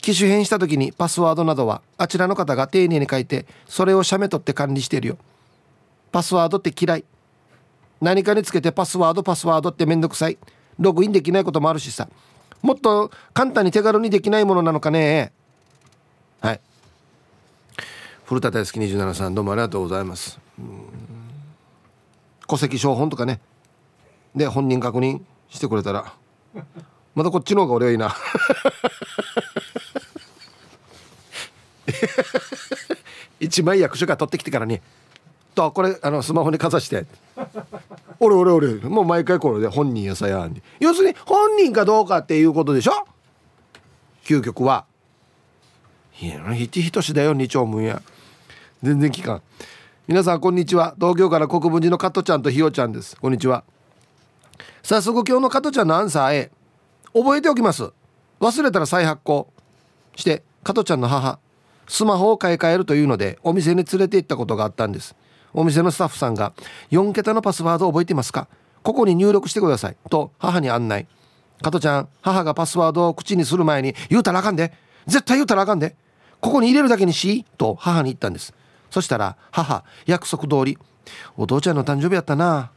[0.00, 5.18] 機種変した時にパスワードなどはあちらの方が丁寧に書いてそれを写メ取って管理してるよ。
[6.12, 7.04] パスワードって嫌い。
[8.00, 10.38] 何かにつけてパスワードパスワードってめんどくさい。
[10.78, 12.08] ログインできないこともあるしさ。
[12.62, 15.32] もっと簡単に手軽にできないものなのかね。
[16.40, 16.60] はい。
[18.24, 18.78] 古田大好き。
[18.78, 20.38] 27さんどうもありがとうございます。
[22.46, 23.40] 戸籍証本とかね。
[24.34, 26.12] で本人確認してくれたら
[27.14, 28.14] またこっちの方が俺はいいな。
[33.40, 34.80] 一枚役所から取ってきてからに
[35.54, 37.06] とこれあのスマホにかざして
[38.20, 43.06] 俺俺俺もう毎回これで本人やさやん要するに本人かどうかっていうことでしょ？
[44.24, 44.84] 究極は。
[46.20, 48.02] いやひちひとしだよ二丁分や。
[48.82, 49.42] 全然聞かん。
[50.06, 50.94] 皆さんこんにちは。
[51.00, 53.16] 東京から国分寺の加トちゃんとひよちゃんです。
[53.16, 53.64] こんにちは。
[54.82, 56.50] 早速今日の加トちゃんのアンサー A
[57.12, 57.90] 覚えておきます。
[58.40, 59.52] 忘れたら再発行
[60.16, 61.38] して加トちゃんの母
[61.88, 65.14] スマホを買い替えるというのでお店に連れて行ったことがあったんです。
[65.52, 66.52] お店のスタッフさんが
[66.90, 68.48] 4桁のパスワードを覚えてますか？
[68.82, 69.96] ここに入力してください。
[70.08, 71.06] と母に案内。
[71.62, 74.72] 加トちゃん母がパスワードを口にする前に言うたらあかんで。
[75.06, 75.96] 絶対言うたらあかんで。
[76.40, 78.54] ここに入れるだけにしと母に言ったんです。
[78.90, 80.78] そしたら母約束通り
[81.36, 82.70] お父ちゃんの誕生日やったな。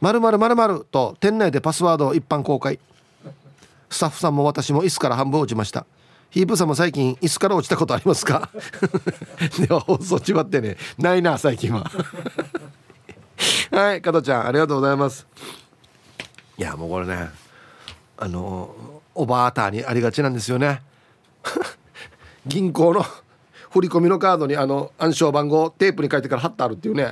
[0.00, 0.30] まるま
[0.68, 2.78] ると店内でパスワードを一般公開。
[3.90, 5.86] スタッフさんも私も椅子から半分落ちました。
[6.30, 8.50] ヒープさんも最近椅子から落ちたことありますか？
[9.58, 10.76] では放送ちまってね。
[10.98, 11.90] ないな最近は。
[13.70, 15.26] はい加藤ちゃんありがとうございます。
[16.58, 17.30] いやもうこれね
[18.18, 18.74] あの
[19.14, 20.82] おばあたにありがちなんですよね。
[22.46, 23.02] 銀行の
[23.70, 27.10] 振り込みのカードにあの暗証番号テープに書いてから貼ってあるっていうね。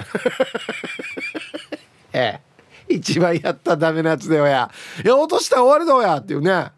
[2.12, 2.40] ええ。
[2.88, 4.70] 一番やったらダメなやつだよや。
[5.04, 6.70] いや落としたら終わりだよやっていうね。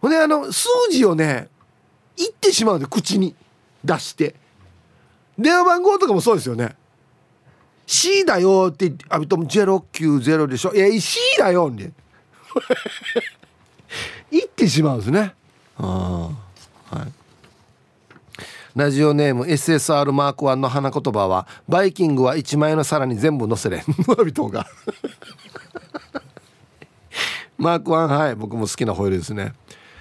[0.00, 1.48] ほんであの数字をね
[2.16, 3.34] 言ってしまうんで口に
[3.84, 4.34] 出して。
[5.38, 6.76] 電話番号とかもそうですよね。
[7.86, 10.74] C だよって言ってあとも090でしょ。
[10.74, 11.92] いや C だよんで。
[14.30, 15.34] 言ってしまうんですね。
[15.78, 16.30] あ
[16.90, 17.12] あはい。
[18.76, 24.66] ラジオネーム SSR マーク1の花言葉は「バイキングは1万円の皿に全部乗せれん」 村人が。
[27.56, 29.54] マーク1はい僕も好きなホイールですね。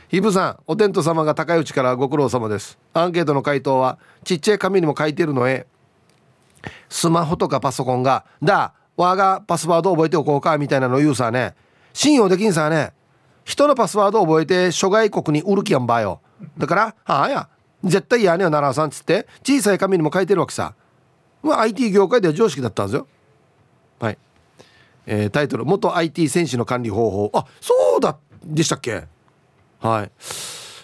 [0.10, 2.78] ヒブさんお天道様が高いうちからご苦労様です。
[2.94, 5.66] アンケートの回答はちっちゃい紙にも書いてるのへ。
[6.90, 11.56] スマホとかパソコンが「だわがパスワード覚えておこうか」みたいなの言うさね。
[11.94, 12.92] 信用できんさね。
[13.46, 16.20] 人のパスワード覚えて諸外国に売る気やんばよ。
[16.58, 17.48] だから「はあや。
[17.86, 20.74] 絶対嫌にはならんさん」っつって小さい紙にも書いてるわけさ。
[21.44, 23.08] まあ IT 業界では常識だったんですよ。
[24.00, 24.18] はい、
[25.06, 29.06] えー、タイトル「元 IT 戦士の管理方法」あそうだでしたっけ？
[29.80, 30.12] はい。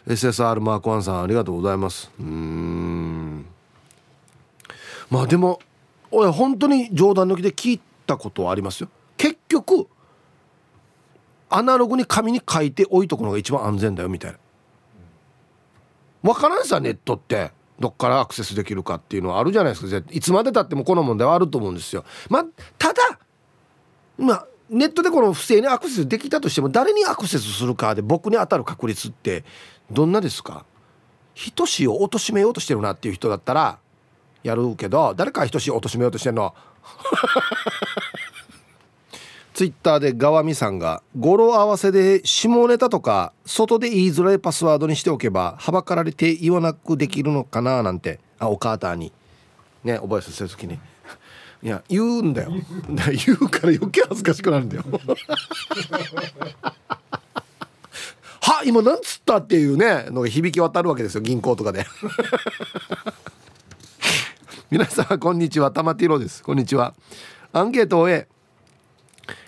[0.08, 2.12] SSR マークワンさんありがとうございます。
[2.20, 3.46] うん。
[5.10, 5.60] まあでも
[6.12, 8.90] 俺本当に冗談抜きで聞いたことはありますよ。
[9.18, 9.88] 結局
[11.50, 14.38] アナログに紙に書いておいとくのが一番安全だよみたいな。
[16.24, 17.52] 分からんさネットって。
[17.80, 20.08] どっからアクセスできるかっていうのはあるじゃないですか。
[20.12, 22.06] いつまでたってもこの問題はあると思うんですよ。
[22.30, 22.46] まあ
[22.78, 23.18] ただ
[24.20, 29.44] まあネットでこの不正にアクセスできたとしても誰にアクセスするかで僕に当たる確率って
[29.90, 30.64] どんなですか？
[31.56, 33.80] 等しいを貶めようとしてるなっていう人だったら
[34.44, 36.54] やるけど誰か等しいを貶めようとしてんの？
[39.62, 48.20] ツイッターでガワミさんが語呂合わせで下ネタとか外で言いづらいパスワードにしておけばはばかられて言わなくできるのかななんて。
[48.40, 49.12] あお母さんに。
[49.84, 50.80] ね覚えさせる時に。
[51.62, 52.54] いや言うんだよ。
[53.24, 54.84] 言うから余計恥ずかしくなるんだよ。
[58.42, 61.22] は今なんつったっていうねのが響き渡るわけですよ。
[61.22, 61.86] 銀行とかで。
[64.72, 65.70] 皆さんこんにちは。
[65.70, 66.42] 玉ティロです。
[66.42, 66.96] こんにちは。
[67.54, 68.28] アンケートを終え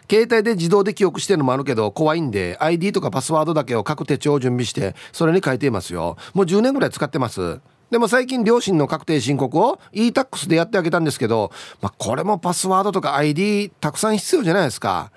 [0.09, 6.17] 携帯で自動で記憶してるのもあるけど怖いんで ID とかパスワードだけを各手帳を準備してそれに書いていますよ。
[6.33, 7.59] もう10年ぐらい使ってます。
[7.91, 15.11] でも最近両親の確定申告を e-tax でやってあげたんですけど、まあ、これもパスワードとか ID たくさん必要じゃないですか。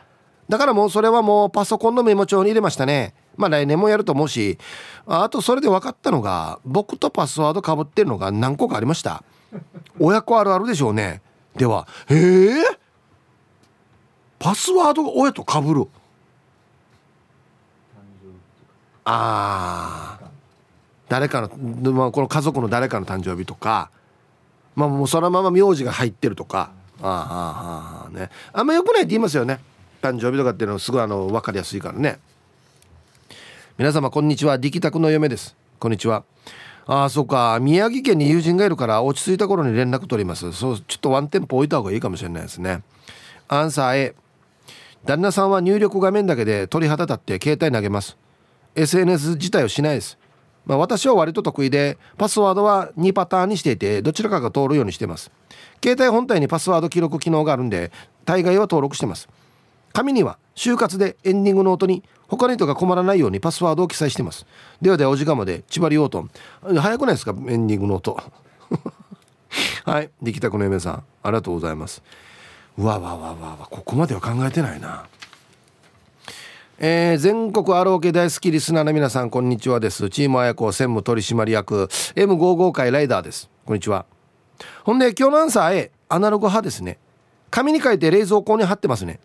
[0.49, 3.15] だからもうそれはもうパソコンのメモ帳に入れましたね。
[3.37, 4.59] まあ来年もやると思うし。
[5.07, 9.25] あとそれで分かったのが僕とパスワードかぶってるのが何個かありました。
[9.99, 11.23] 親子あるあるでしょうね。
[11.57, 12.86] ではへえ
[14.39, 15.89] パスワードが親とかぶる。
[19.05, 20.31] ああ
[21.09, 23.91] 誰かの、まあ、この家族の誰かの誕生日とか。
[24.75, 26.71] まあもうそのまま名字が入ってるとか。
[27.01, 28.31] ああああね。
[28.53, 29.61] あんまよくないって言いますよね。
[30.03, 32.19] 誕生日とかっていうのはすごいあの分かりやすいからね。
[33.79, 34.57] 皆様こんにちは。
[34.57, 35.57] 力宅の嫁です。
[35.79, 36.25] こんにちは。
[36.87, 37.59] ああそうか。
[37.61, 40.53] 宮城県に友人がいるから落ち着いた頃に連絡取ります。
[40.53, 42.83] そうちょっとワンテンポ置いた方がいいかもしれないですね。
[43.49, 44.15] アンサー A
[45.07, 48.17] 旦那さんは入力画面だけで鳥肌立って携帯投げます。
[48.75, 50.19] SNS 自体をしないです。
[50.67, 55.31] まあ、私は割と得意でパスワードは2パターンにしていてどちらかが通るようにしてます。
[55.83, 57.93] 携帯本体にパスワード記録機能があるんで
[58.25, 59.29] 大概は登録してます。
[59.93, 64.45] 紙には就活でエンディングノートに他の人が困らないようにパスワードを記載してます。
[64.83, 66.27] ではではお時間まで千葉りおうと
[66.63, 67.31] 早くないですか？
[67.49, 68.21] エンディングノート。
[69.87, 70.11] はい。
[70.21, 70.95] できたこの嫁さん。
[71.23, 72.03] ありがとうございます。
[72.79, 75.07] わわわわわここまでは考えてないな。
[76.79, 80.11] えー、全国アローケ大好きリスナーの皆さんこんにちはです。
[80.11, 83.49] チームあやこ専務取締役 M55 会ライダーです。
[83.65, 84.05] こんにちは。
[84.85, 86.99] ほんで今日のアンサー A アナログ派ですね。
[87.51, 89.21] 紙に書いて冷蔵庫に貼ってますね。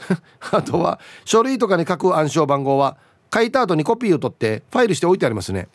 [0.50, 2.96] あとは書類とかに書く暗証番号は
[3.32, 5.68] 書いた後にコピーを取ってファイルして置いてありますね。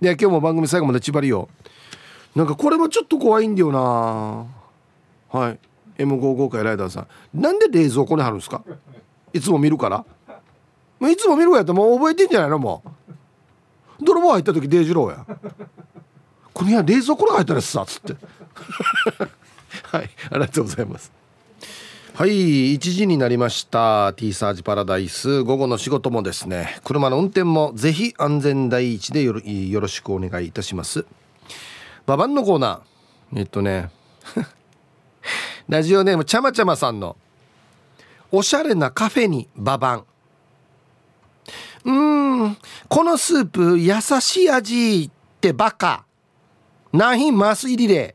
[0.00, 1.50] で今日も番組最後まで縛りよ
[2.34, 4.46] なんかこれもちょっと怖いんだよな。
[5.38, 5.58] はい。
[5.98, 7.40] M55 会ライダーさん。
[7.40, 8.62] なんで冷蔵庫に貼るんですか？
[9.32, 10.04] いつも見るから。
[11.10, 12.58] いつも見るやったらもう覚えてんじゃないの？
[12.58, 14.04] もう。
[14.04, 15.26] 泥棒入った時デイジローや。
[16.54, 18.14] この部屋冷蔵庫が入ったらさっつって。
[19.90, 21.10] はいありがとうございます。
[22.14, 24.12] はい1時になりました。
[24.12, 25.42] T サージパラダイス。
[25.42, 29.32] 午後の仕事もですね車の運転もぜひ安全第一でよ
[29.80, 31.06] ろしくお願いいたします。
[32.04, 33.40] ババンのコーナー。
[33.40, 33.90] えっとね
[35.68, 37.16] ラジオネームちゃまちゃまさんの
[38.30, 40.04] おしゃれなカフェにババン。
[41.84, 42.56] うん
[42.88, 46.04] このスープ優しい味ってバカ。
[46.92, 48.14] 何品マス入りで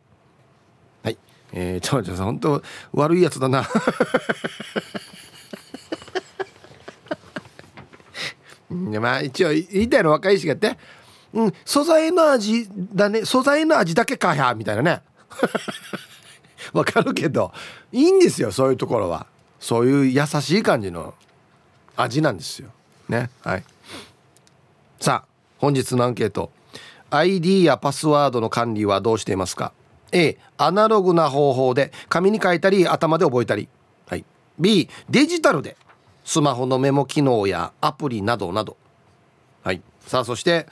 [1.03, 1.17] はい。
[1.53, 3.67] えー、ちょちょさん本当悪いやつだな。
[8.99, 10.77] まあ一応言いたいの若い人がって。
[11.33, 13.25] うん素材の味だね。
[13.25, 15.01] 素材の味だけかやみたいなね。
[16.73, 17.51] わかるけど
[17.91, 19.27] いいんですよそういうところは。
[19.59, 21.15] そういう優しい感じの
[21.95, 22.69] 味なんですよ。
[23.09, 23.63] ねはい。
[24.99, 26.51] さあ本日のアンケート。
[27.09, 29.71] ID やパスワードの管理はどうしていますか
[30.11, 33.69] ？A アナログな方法で紙に書いたり頭で覚えたり、
[34.07, 34.25] はい、
[34.59, 35.77] B デジタルで
[36.25, 38.77] スマホのメモ機能やアプリなどなど。
[39.63, 39.81] はい。
[40.01, 40.67] さあそして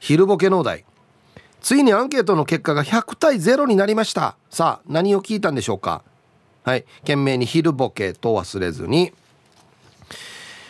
[0.00, 0.84] 昼ボケのお題。
[1.66, 4.36] ついにアンケートの結果が100対0になりました。
[4.50, 6.04] さあ何を聞いたんでしょうか？
[6.62, 6.84] はい。
[7.00, 9.12] 懸命に昼ボケと忘れずに。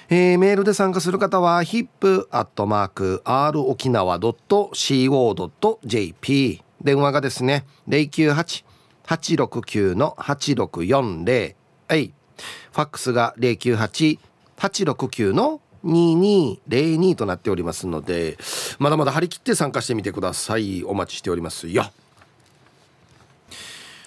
[0.09, 11.55] えー、メールで参加する方は hip.r 沖縄 .co.jp 電話がですね098-869の8640
[11.89, 12.15] はい。
[12.73, 18.37] ファックスが098-869の2202となっておりますので
[18.79, 20.85] まだまだ張り切って参加してみてください。
[20.85, 21.85] お待ちしておりますよ。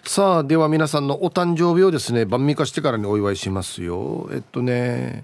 [0.04, 4.28] さあでは皆さんのお誕生日をですね晩味化してからにお祝いしますよ。
[4.32, 5.24] えっとね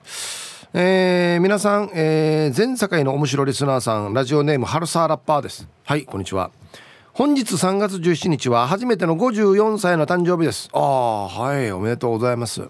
[0.73, 5.67] えー、皆さん、えー、全世界の面白リスナーさんラジオネームハルサーラッパーです。
[5.85, 6.51] はいこんにちは。
[7.13, 10.69] 本日3月17日は初めての54歳の誕生日です。
[10.73, 12.69] ああはいおめでとうございます。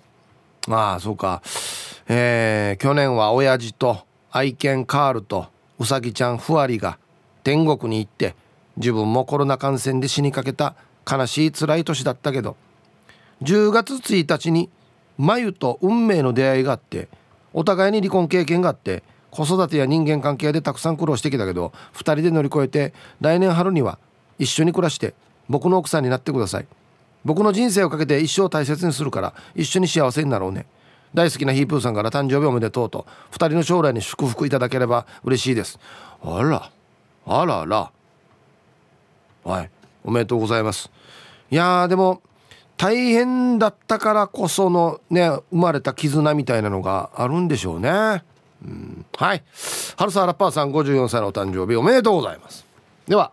[0.70, 1.42] ああそうか。
[2.08, 5.48] えー、去年は親父と愛犬カールと
[5.80, 7.00] うさぎちゃんふわりが
[7.44, 8.36] 天国に行って
[8.78, 10.76] 自分もコロナ感染で死にかけた
[11.10, 12.56] 悲しい辛い年だったけど
[13.42, 14.70] 10月1日に
[15.18, 17.08] 眉と運命の出会いがあって
[17.54, 23.98] お互いに離婚経験があって子育てや人間関係でたくさん苦労してきたけど2人で乗り越えて来年春には
[24.38, 25.14] 一緒に暮らして
[25.50, 26.68] 僕の奥さんになってください。
[27.24, 30.68] 僕の人生をかけて一生大切にするから一緒に幸せになろうね。
[31.16, 35.80] 大好きなヒープーさんから誕生日おめでとうと2人の将来に祝福いただければ嬉しいです。
[36.22, 36.70] あら
[37.26, 37.92] あらら。
[39.44, 39.70] はい
[40.04, 40.92] おめでとうございます。
[41.50, 42.22] いやでも
[42.78, 48.24] 大変だったからこそのね生まれた絆みたいなのがあるんでしょうね、
[48.64, 49.44] うん、はい。
[49.96, 52.66] 春沢ラッパーさん54歳のお誕生日おめでとうございます。
[53.08, 53.32] では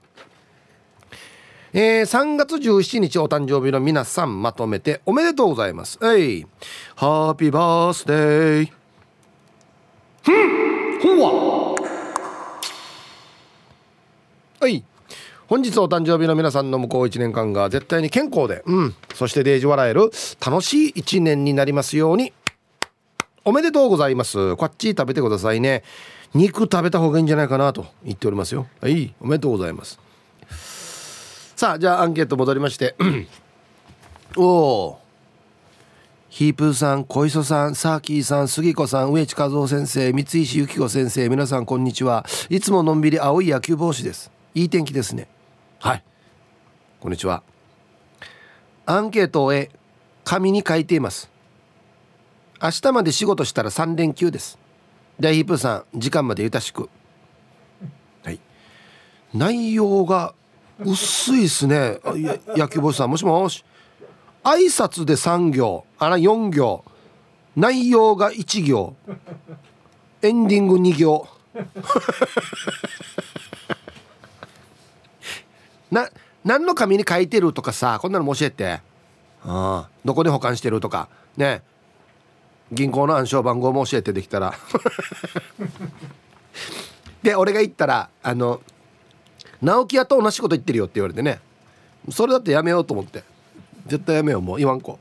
[1.74, 5.98] えー、3月17日お誕生日の皆さんまとめておめでとうございます。
[6.02, 6.46] えい。
[6.96, 8.72] ハッピーバースデー
[10.22, 11.00] ふん。
[11.00, 11.82] ほんわ
[14.60, 14.84] はい。
[15.48, 20.10] 本日お誕生日の皆さんの向こう1年間が絶対に健康で、うん、そしてデージ笑える
[20.44, 22.34] 楽しい1年になりますように。
[23.46, 24.56] おめでとうございます。
[24.56, 25.84] こっち食べてくださいね。
[26.34, 28.66] 肉食べた方がいいんじゃないかなと言っておりますよ。
[28.82, 29.14] はい。
[29.22, 30.01] おめでとうございます。
[31.62, 32.96] さあじゃあアンケート戻りまして。
[34.36, 35.00] おお
[36.28, 42.26] ヒープーさん小磯さんサーキーさん杉子さん植地和夫先生三石由紀子先生皆さんこんにちは。
[42.50, 44.32] いつものんびり青い野球帽子です。
[44.56, 45.28] いい天気ですね。
[45.78, 46.02] はい。
[46.98, 47.44] こんにちは。
[48.84, 49.70] アンケートを終え
[50.24, 51.30] 紙に書いています。
[52.60, 54.58] 明日まで仕事したら3連休です。
[55.20, 56.90] 大ヒープーさん時間までゆたしく。
[58.24, 58.40] はい。
[59.32, 60.34] 内容が
[60.84, 61.98] 薄いっすね。
[62.56, 63.64] 野球ボスさんもしもし。
[64.44, 65.84] 挨拶で3行。
[65.98, 66.84] あら4行。
[67.56, 68.96] 内容が1行。
[70.22, 71.28] エンディング2行。
[75.90, 76.08] な
[76.44, 78.80] 何の紙に書いてるとかさこんなのも教えて。
[79.44, 81.08] ああどこで保管してるとか。
[81.36, 81.62] ね。
[82.72, 84.54] 銀行の暗証番号も教えてできたら。
[87.22, 88.60] で俺が言ったらあの
[89.62, 91.40] 直木屋と同じこと言ってるよって言われてね。
[92.10, 93.22] それだってやめようと思って。
[93.86, 94.98] 絶対やめようもう言わんこ。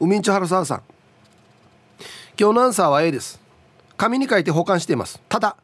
[0.00, 0.82] 海んち春沢さん
[2.38, 3.40] 今日のアンサーは A です。
[3.96, 5.20] 紙に書いて保管しています。
[5.28, 5.56] ただ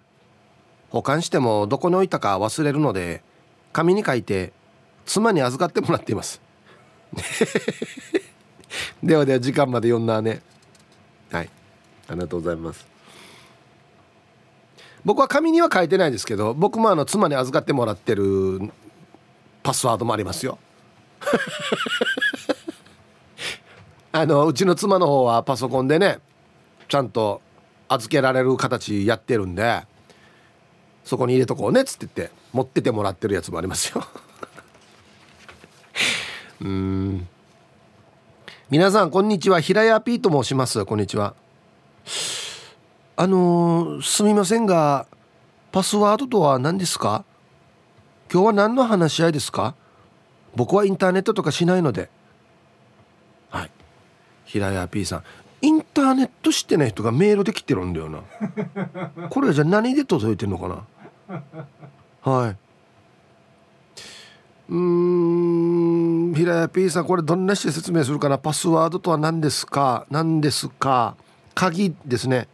[0.90, 3.22] 保管してもどこに置いたか忘れるので
[3.72, 4.52] 紙に書いて
[5.07, 6.40] 妻に預かってもらっています。
[9.02, 10.42] ではでは時間まで読んだね
[11.30, 11.50] はい。
[12.09, 12.93] ありがとうございます。
[15.05, 18.73] 僕は紙には書いてないですけど僕もあの妻に預かってもらってる
[19.62, 20.59] パスワードもありますよ。
[24.13, 26.21] あのうちの妻の方はパソコンでね
[26.88, 27.42] ちゃんと
[27.88, 29.83] 預けられる形やってるんで
[31.05, 34.05] そこに入れとこうねっつって言って持っててもらってるやつもありますよ。
[36.63, 37.29] うん。
[38.71, 39.61] 皆さんこんにちは。
[39.61, 40.85] 平屋 P と申します。
[40.85, 41.35] こんにちは。
[43.17, 45.06] あのー、すみませんが
[45.71, 47.25] パスワードとは何ですか？
[48.33, 49.77] 今日は何の話し合いですか？
[50.56, 52.10] 僕はインターネットとかしないので。
[53.50, 53.71] はい。
[54.44, 55.23] 平屋 P さん。
[55.62, 58.21] インターネット知ってない人がメールで来てるんだよな。
[59.31, 60.69] これじゃ何で届いてんのか
[61.29, 61.42] な？
[62.21, 62.56] はい。
[64.71, 68.38] うん平屋 P さんこれどんなして説明するかな？
[68.38, 70.04] パスワードとは何ですか？
[70.10, 71.17] 何ですか？
[71.54, 72.48] 鍵ですね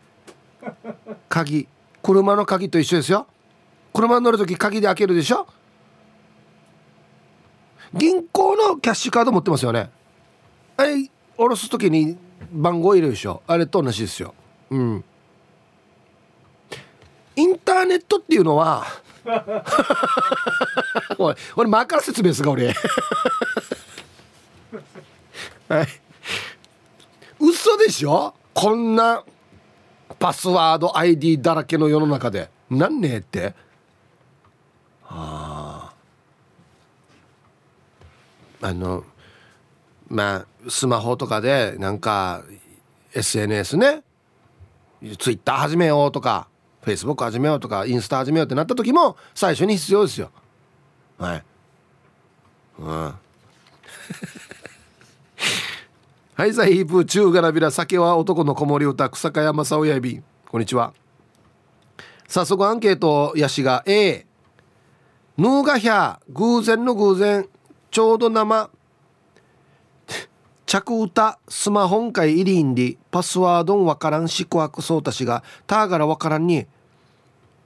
[1.29, 1.69] 鍵。
[2.03, 3.27] 車の鍵と一緒ですよ。
[3.93, 5.47] 車に乗る時鍵で開けるでしょ。
[7.93, 9.91] 銀行のキャッシュカード持ってますよね。
[10.77, 12.17] あれ下ろす時に
[12.53, 13.43] 番号入れるでしょ。
[13.47, 14.35] あれと同じですよ。
[14.71, 15.05] うん。
[17.37, 18.85] インターネットっていうのは
[21.19, 22.75] おい俺前から説明するか俺。
[25.69, 25.87] はい。
[27.39, 28.35] 嘘でしょ。
[28.55, 29.25] こんな
[30.21, 32.51] パスワード ID だらけの世の中で。
[32.71, 33.55] なんねえって。
[35.09, 35.93] あ
[38.63, 39.03] ああの
[40.09, 42.45] まあスマホとかでなんか
[43.15, 44.03] SNS ね。
[45.19, 46.47] ツイッター始めようとか
[46.83, 50.31] フェイスブック始めようとかインスタ始めようってなった時も最初に必要ですよ。
[51.19, 51.45] はい。
[52.79, 53.15] うん。
[56.41, 60.95] はいさヒープ中がらびら酒は男の子守歌草加山さおやびこんにちは。
[62.29, 64.25] 早速アンケートやしが A
[65.37, 67.47] ヌーガヒャ偶然の偶然
[67.91, 68.71] ちょうど生。
[70.65, 76.67] 着歌スマホン会イリンリパスワードンわからん宿泊そうたしがターガラわからんに。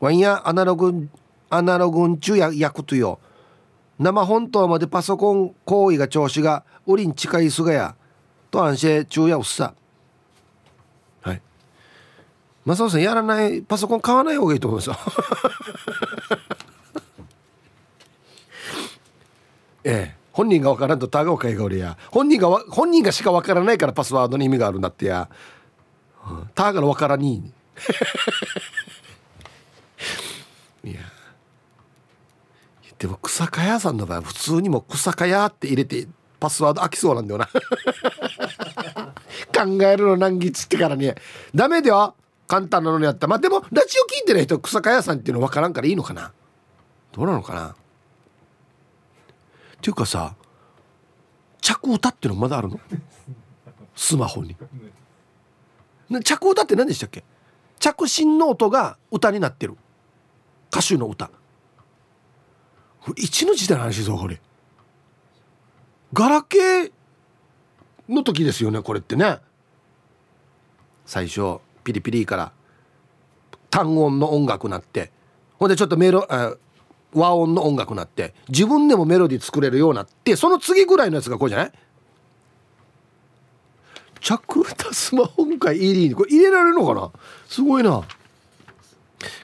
[0.01, 1.09] ワンやアナログ
[1.49, 3.21] アナログンチュや役とよ。
[4.01, 7.95] 生本島までパソコン行為が調子がウリン近いすがや。
[8.55, 9.75] と安心中やうっさ。
[11.23, 11.43] はい。
[12.65, 14.97] 正雄さんやらないパソコン買わない方がいいと思いますよ。
[19.83, 20.23] ええ。
[20.33, 21.99] 本人が分からんとタガオカイが俺や。
[22.11, 25.29] 本人が本人がしか分からないからパスワードに意味があるんだってや、
[26.29, 27.53] うん、タガの分からに。
[30.85, 31.01] いや。
[32.99, 36.07] でも草加屋さんの場合普通にも草加屋って入れて
[36.41, 37.49] パスワード開きそうなんだよな。
[39.47, 41.13] 考えるの難儀っつってからに
[41.55, 42.15] ダメだよ。
[42.47, 43.27] 簡単なのにやった。
[43.27, 46.33] まあでもラジオ聞いてない人草加屋さんっていうの分からんからいいのかな。
[47.13, 47.71] どうなのかな。
[47.71, 47.75] っ
[49.81, 50.35] ていうかさ
[51.61, 52.79] 着歌っていうのまだあるの？
[53.97, 54.57] スマホに。
[56.23, 57.25] 着歌って何でしたっけ？
[57.79, 59.77] 着信の音が歌になってる。
[60.71, 61.31] 歌手の歌。
[63.17, 64.41] 一の時代の話ぞこれ
[66.15, 66.93] ガラケー
[68.09, 69.39] の時ですよねこれってね。
[71.07, 72.53] 最初ピリピリから
[73.71, 75.11] 単音の音楽なって
[75.59, 76.27] ほんでちょっとメロ
[77.13, 81.73] 和音の音楽なって自分でもメロディー作れるようなってその次ぐらいのやつがこうじゃない？
[84.21, 87.11] 着歌スマホ会 ED にこれ入れられるのかな？
[87.47, 88.03] すごいな。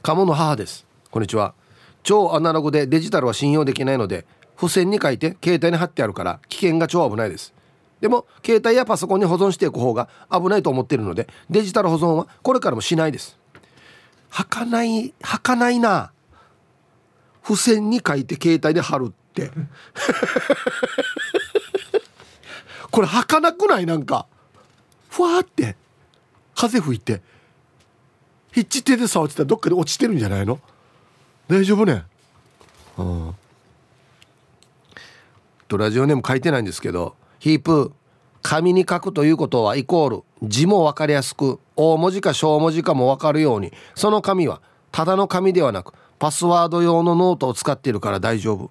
[0.03, 0.87] 鴨の母です。
[1.11, 1.55] こんにちは。
[2.03, 4.25] 超アナログでデジタルは信用できないので
[4.57, 7.53] 付箋に書いて携帯に貼ってあるから危険が超危ないです。
[8.01, 13.39] でも携帯やパソコンに保存していく方が危ないと思っているのでデジタル保存はこれからもしないです。
[14.31, 16.13] はかないはかないな。
[17.43, 19.51] 付箋に書いて携帯で貼るって。
[22.91, 24.27] これはかなくないなんか。
[25.09, 25.77] ふわって。
[26.55, 27.23] 風吹いて。
[28.53, 30.61] ヒッチ手で触ってたらどっかで落ちてるんじゃないの？
[31.49, 32.05] 大丈夫ね？
[32.99, 33.35] うん。
[35.69, 37.17] とラジオネーム書いてないんですけど。
[37.41, 37.93] ヒープ
[38.43, 44.63] 紙に書くということはイコール字も分かりやすく大文字か小文字かも分かるようにその紙は
[44.93, 48.71] ただの紙ではなくパスワード用のノートを使っているから大丈夫。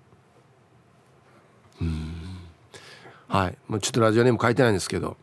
[1.81, 2.13] うん。
[3.27, 3.57] はい。
[3.67, 5.17] もうちょっとラジオネーム書いてないんですけど。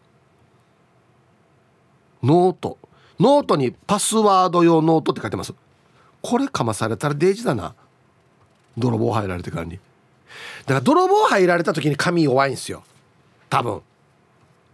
[2.24, 2.78] ノート。
[3.20, 5.54] ノートにパスワード用ノートって書いてます。
[6.20, 7.76] これかまされたらデージだな。
[8.76, 9.72] 泥棒入られてからに。
[9.72, 12.82] だから泥棒入られた時に紙弱いんですよ。
[13.56, 13.82] 多分。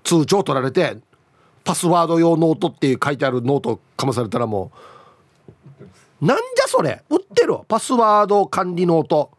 [0.02, 0.96] 通帳取られて
[1.62, 4.72] パスワード用ノートって書いてあるノートかまされたらも
[6.20, 6.26] う。
[6.26, 7.04] なんじゃそれ？
[7.08, 9.30] 売ってるパスワード管理ノート。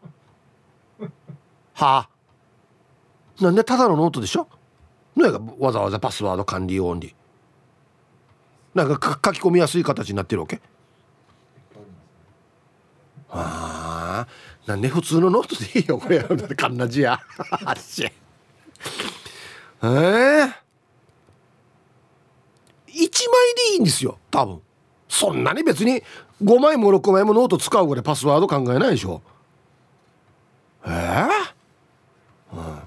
[1.74, 2.08] はあ。
[3.40, 4.48] なんでただのノートでしょ？
[5.14, 7.14] なんかわざわざパスワード管理用に。
[8.74, 10.62] なんか書き込みやすい形になってるわけ？
[13.30, 14.28] ああ。
[14.66, 16.20] なんで普通のノートでいいよこれ。
[16.24, 17.20] だ ってかんな字や
[19.84, 24.60] ええー、1枚でいいんですよ多分。
[25.08, 26.02] そんなに別に
[26.42, 29.20] 5枚も6枚もノート使うぐらいパスワード考えないでしょ。
[30.86, 32.78] ええー、うん、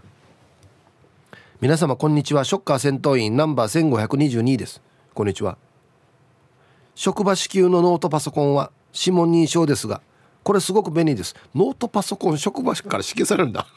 [1.62, 2.44] 皆様こんにちは。
[2.44, 4.82] ショッカー戦闘員ナンバー1522です。
[5.14, 5.58] こんにちは。
[6.96, 10.02] 職場支給のノートパソコンは指紋認証ですが
[10.44, 11.36] これすごく便利です。
[11.54, 13.68] ノートパソコン職場から支給されるんだ。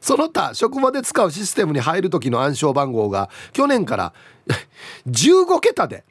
[0.00, 4.12] その他職場で使うシステムに入る時の暗証番号が去年から
[5.06, 6.04] 15桁で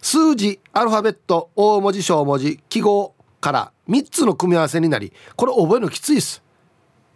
[0.00, 6.42] 数字アルファベット大文字小文字記号から3つの組み合わせになりこれ覚えるのきついです。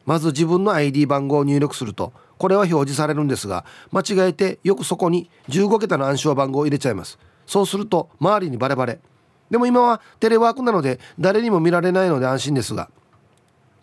[0.05, 7.19] まず自分の ID 番号を入力するとこれは表示されるんですが間違えてよくそこに15桁の暗証番号を入れちゃいます。
[7.47, 9.01] そうすると周りにバレバレ。
[9.51, 12.91] でも今はテレワークなので誰にも見られないので安心ですが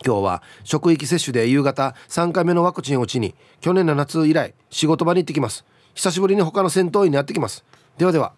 [0.05, 5.65] 今日は職域接種で夕方3回目のワクチンを打ちに去年の夏以来仕事場に行ってきます。
[5.95, 7.65] 久しぶりに他の戦闘員に会ってきます。
[7.97, 8.33] ではでは。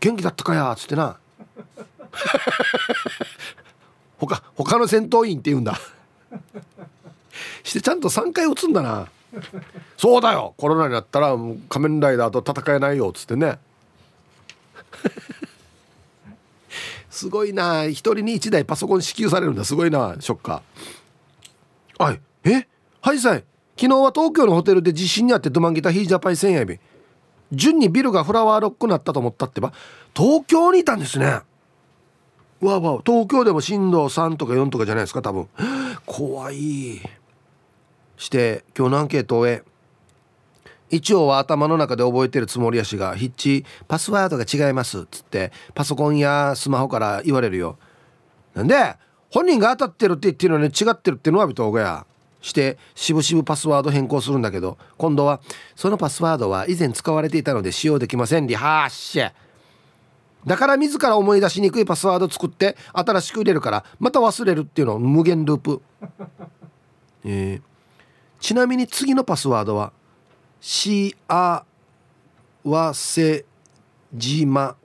[0.00, 1.16] 元気だったかやっつってな。
[4.18, 5.78] 他他の戦闘員って言うんだ。
[7.62, 9.06] してちゃんと3回打つんだな。
[9.96, 10.54] そうだよ。
[10.56, 11.36] コロナになったら
[11.68, 13.58] 仮面ライダーと戦えないよっつってね。
[17.10, 17.84] すごいな。
[17.84, 19.64] 一人に1台パソコン支給されるんだ。
[19.64, 20.62] すごいなショッカー。
[21.98, 22.20] はい。
[22.44, 22.66] え？
[23.00, 23.44] はいさい。
[23.76, 26.80] 昨日は東京のホテルで地震にあってドマンギタヒージャパイ1000円日
[27.52, 29.72] 順にビルがフラワーロックなったと思ったってば
[30.14, 31.40] 東京にいたんですね。
[32.60, 35.48] わわ東京でも震度3とか4とかじゃないですか多分。
[36.06, 37.00] 怖い。
[38.16, 39.62] して今日のアンケートを終え
[40.90, 47.76] 一応は頭の中で覚えてるつもりやしがヒッチパスワードが違いますっつってパソコンやスマホから言われるよ。
[48.54, 48.96] なんで？
[49.34, 52.06] 本人が当たってるって言ってるのに違ってるってのはびとがや。
[52.40, 55.40] してしぶしぶパスワード変更するんだけど今度は
[55.74, 59.32] そのパスワードは以前使われていたので使用できませんりはーっしゃ。
[60.46, 65.82] だから自ら思い出しにくいパスワード作って新しく入れるからまた忘れるっていうの無限ループ、
[67.24, 67.62] えー、
[68.40, 69.92] ちなみに次のパスワードは
[70.60, 71.64] 「しあ
[72.62, 73.46] わせ
[74.14, 74.76] じま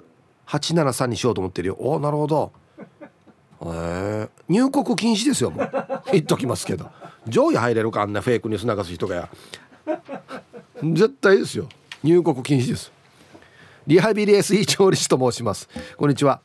[0.47, 1.75] 873」にしようと思ってるよ。
[1.77, 2.53] おなるほど。
[3.65, 5.71] え、入国禁止ですよもう。
[6.11, 6.89] 言っときますけど。
[7.27, 9.29] 上位入れるかあんなフェイクニュース流す人がや。
[10.83, 11.67] 絶対ですよ。
[12.03, 12.91] 入国禁止です。
[13.85, 15.67] リハビリ SE 調理師と申します。
[15.97, 16.41] こんにちは。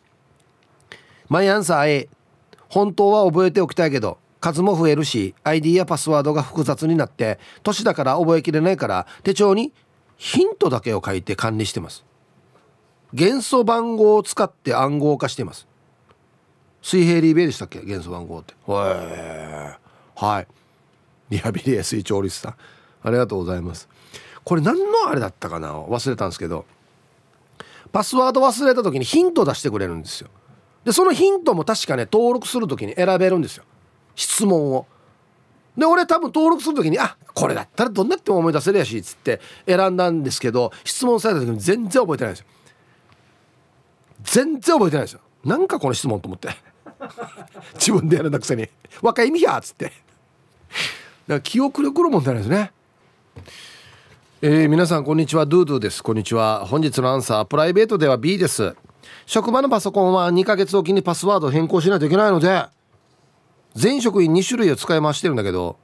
[1.29, 2.09] マイアンサー A
[2.69, 9.73] 本当は覚えておきたいけど数も増えるし ID やパスワードが複雑になって年だから覚えきれないから手帳に
[10.17, 12.05] ヒントだけを書いて管理してます。
[13.13, 15.67] 元素番号を使って暗号化してます。
[16.85, 17.81] 水平リベでしたっけ？
[17.81, 18.53] 元素番号って。
[18.67, 20.47] はい。
[21.31, 22.55] リハビリ SE 調理師さん
[23.03, 23.89] ありがとうございます。
[24.45, 25.81] これ何のあれだったかな？
[25.81, 26.67] 忘れたんですけど。
[27.91, 30.29] パスワード忘れた時にヒント出してくれるんですよ。
[30.85, 33.65] でそのヒントも確かね登録する時に選べるんですよ。
[34.15, 34.87] 質問を。
[35.79, 42.47] で俺多分登録する時にあこれだったらどんなっても思い出せるやしっつって選んだんですけど質問された時に全然覚えてないんですよ。
[44.25, 45.21] 全然覚えてないですよ。
[45.45, 46.51] なんかこの質問と思って。
[47.75, 48.69] 自分でやるんだくせに。
[49.03, 49.87] 若い意味やっつって。
[49.87, 49.95] だか
[51.29, 52.73] ら記憶力の問題なんですね。
[54.43, 55.47] えー、皆さんこんにちは。
[55.47, 56.03] ドゥドゥです。
[56.03, 56.67] こんにちは。
[56.67, 58.77] 本日のアンサープライベートでは B です。
[59.27, 62.67] 職場のパソコンは2ヶ月おきにパスワードを変更しないといけないので
[63.75, 65.77] 全職員2種類を使い回してるんだけど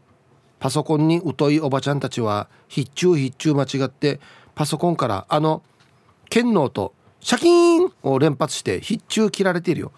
[0.59, 4.21] パソコンに疎いおばちゃんたちは必中必中間違って
[4.55, 5.63] パソコンからあの
[6.29, 9.93] 剣能とシャキーンを連発して必中切られているよ。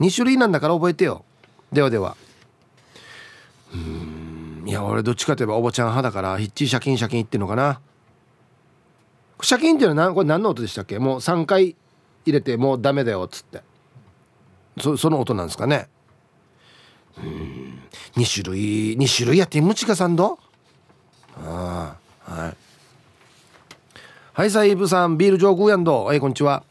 [0.00, 1.24] 2種類なんだから覚えてよ。
[1.72, 2.16] ではでは。
[3.72, 4.64] うん。
[4.66, 7.80] いや俺どっちかといえばおばちゃん派だからヒッチシャキンシャキンっていうのかな。
[9.42, 10.98] シャキンっていうのはこれ何の音でしたっけ？
[10.98, 11.76] もう3回
[12.24, 13.62] 入れてもうダメだよっつって。
[14.80, 15.88] そその音なんですかね。
[17.18, 17.82] うん。
[18.16, 20.38] 2種類2種類やってむちかさんど
[21.36, 21.96] あ
[22.26, 22.56] あはい。
[24.32, 26.04] はいさイブさんビール上空やんど。
[26.04, 26.64] はいこんにちは。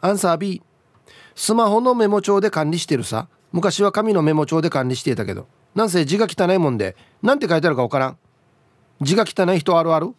[0.00, 0.62] アンサー B
[1.36, 3.28] スマホのメモ帳で管理してるさ。
[3.52, 5.46] 昔は紙のメモ帳で管理していたけど。
[5.74, 6.96] なんせ字が汚いもんで。
[7.22, 8.18] なんて書いてあるかわからん。
[9.02, 10.14] 字が汚い人あるある。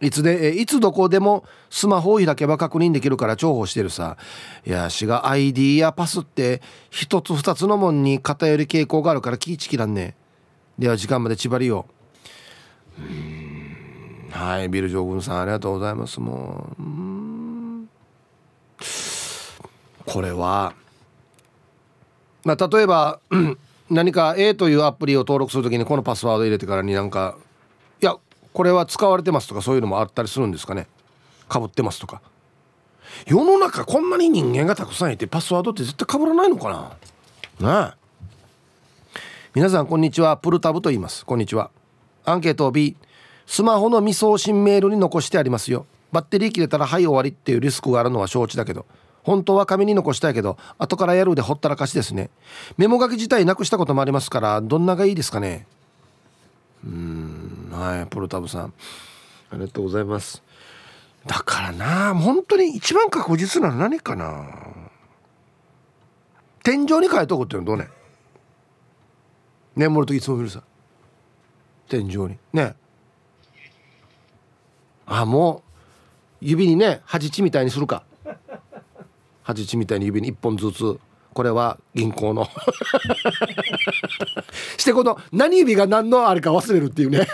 [0.00, 4.18] いつでいつどこでもスマホを開けば確認できるから重宝してるさ。
[4.66, 10.14] いやしが ID やパスって一つ二つのもんに偏り傾向があるから気ぃちきらんね。
[10.78, 11.86] では時間まで縛りよ
[12.98, 13.02] う。
[14.30, 17.13] はいビル将軍さんありがとうございますもう。
[20.06, 20.74] これは
[22.44, 23.20] まあ例えば
[23.90, 27.36] 何か A というアプリを登録するときにこのパスワード入れてからになんか
[28.00, 28.16] いや
[28.52, 30.86] これは使われてますとかそういうのもあったりするんですかね。
[31.48, 32.22] かぶってますとか。
[33.26, 36.96] 世の中こんなに人間がたくさんいてパスワードって絶対かぶらないのか
[37.60, 37.90] な。
[37.90, 39.14] ねえ
[39.54, 40.36] 皆さんこんにちは。
[40.36, 41.24] プルタブと言います。
[41.24, 41.70] こんにちは。
[42.24, 42.96] アンケートを B
[43.46, 45.86] スマホの未送信メールに残してありますよ。
[46.12, 48.86] バッテリー切れたらはい終わりっていうリスクがあるのは承知だけど。
[49.24, 52.30] 本当は紙に残したいけど後からやるでほったらかしですね。
[52.76, 55.66] メモ書き自体なくしたこともありますからどんながいいですかね。
[56.84, 58.72] うんはいポルタブさん。
[59.50, 60.42] ありがとうございます。
[61.26, 64.44] だからな本当に一番確実なの何かな。
[66.62, 67.88] 天井に書いとくっていうのどうね。
[69.76, 70.62] 眠るといつも見るさ。
[71.88, 72.38] 天井に。
[72.52, 72.74] ね。
[75.06, 75.62] あも
[76.40, 78.04] う指にね端地みたいにするか。
[79.44, 80.98] 端地みたいに指に1本ずつ。
[81.34, 82.48] これは銀行の。
[84.78, 87.26] してこの何指が何のあれか忘れるっていうね。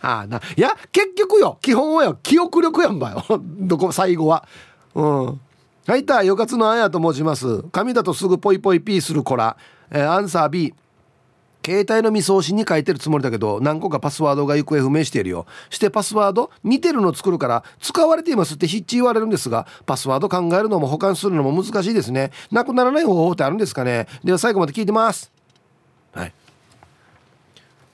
[0.00, 0.40] ああな。
[0.56, 1.58] いや結局よ。
[1.60, 2.18] 基本はよ。
[2.22, 3.24] 記憶力やんばよ。
[3.42, 4.46] どこ最後は。
[4.94, 5.40] うん。
[5.86, 7.64] はいたよかつのあやと申します。
[7.72, 9.56] 紙だとすぐポイポイピーする子ら、
[9.90, 10.72] えー、アンサー B
[11.64, 15.46] 携帯の未送信に書いてるつもりだけど何個かパスワードが行方不明しているよ。
[15.68, 22.30] してパスワード似てるの作るから使われていますってひっち言われるんですがパスワード考えるのも保管するのも難しいですね。
[22.50, 24.08] なくならない方法ってあるんですかね。
[24.24, 25.30] では最後まで聞いてます。
[26.12, 26.32] はい。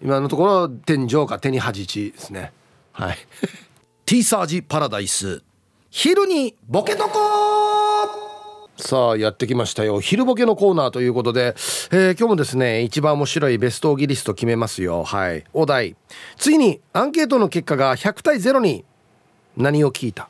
[0.03, 2.53] 今のところ天井か手に恥ちですね。
[2.93, 3.17] はい。
[4.05, 5.43] T サージパラダイス。
[5.91, 7.56] 昼にボケとこ
[8.77, 10.01] さあやってきましたよ。
[10.01, 11.55] 昼ボケのコーナーということで、
[11.91, 15.03] えー、今日もですね一番面白いベストオギリスト決めますよ。
[15.03, 15.45] はい。
[15.55, 15.97] お題。
[16.37, 18.85] 次にアンケートの結果が100対0に
[19.57, 20.29] 何を聞いた。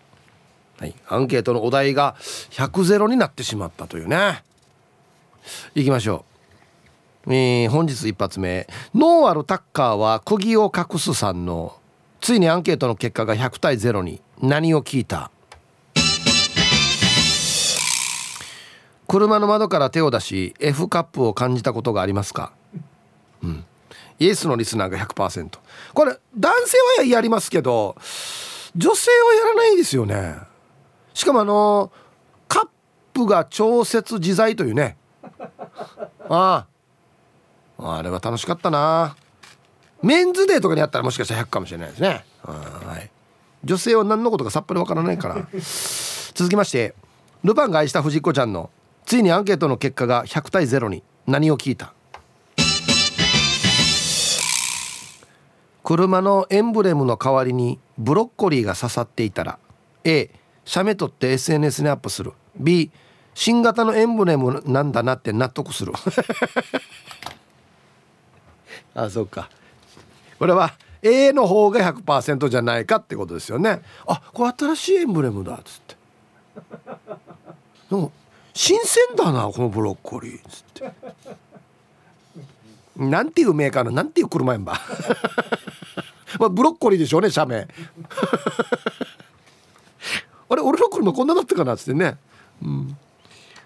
[0.78, 0.94] はい。
[1.08, 2.14] アンケートのお題が
[2.50, 4.44] 100ゼロになってしまったというね。
[5.74, 6.24] いきましょ
[7.26, 7.32] う。
[7.34, 8.68] えー、本日一発目。
[8.94, 11.76] ノーアルタッカーは釘を隠すさんの
[12.20, 15.32] ついにアンケートの結果が100対0に何を聞いた。
[19.08, 22.52] 車の窓から手を出し F カップを感じたことがありますか、
[23.42, 23.64] うん、
[24.18, 25.58] イエスのリスナーが100%
[25.94, 27.96] これ男性はやりますけど
[28.76, 30.36] 女性はやらないですよね。
[31.14, 31.90] しかもあの
[32.46, 32.68] カッ
[33.14, 34.98] プが調節自在というね。
[36.28, 36.66] あ
[37.78, 37.96] あ。
[37.96, 39.16] あれは楽しかったな。
[40.02, 42.24] メンズデーとかにあったらもしかしたら100かもしれないですね。
[42.42, 43.10] はい。
[43.64, 45.46] 女性は何のことかさっぱりわからないから。
[46.34, 46.94] 続きまして
[47.44, 48.68] ルパンが愛した藤子ちゃんの
[49.06, 51.92] ついにアンケートの結果が100対0に何を聞いた？
[55.84, 59.60] 車のエンブレムの代わりにブロッコリーが刺さっていたら
[60.02, 60.28] A
[60.64, 62.32] 写メ撮って SNS にアップする。
[62.56, 62.90] B
[63.34, 65.92] 新型のエンブレムなんだなって納得する。
[68.92, 69.48] あそっか。
[70.40, 73.82] これは A の方が100%じゃないかってことですよね。
[74.08, 75.94] あこれ新しいエンブレムだっつって。
[77.90, 78.10] でも
[78.56, 80.90] 新鮮だなこのブロッコリー」つって
[82.96, 84.80] なんていうメーカーのなんていう車やんば。
[86.40, 87.68] まあブロッコリーでしょうね社名。
[90.48, 92.16] あれ俺の車こんなだったかなっつってね。
[92.62, 92.96] うん。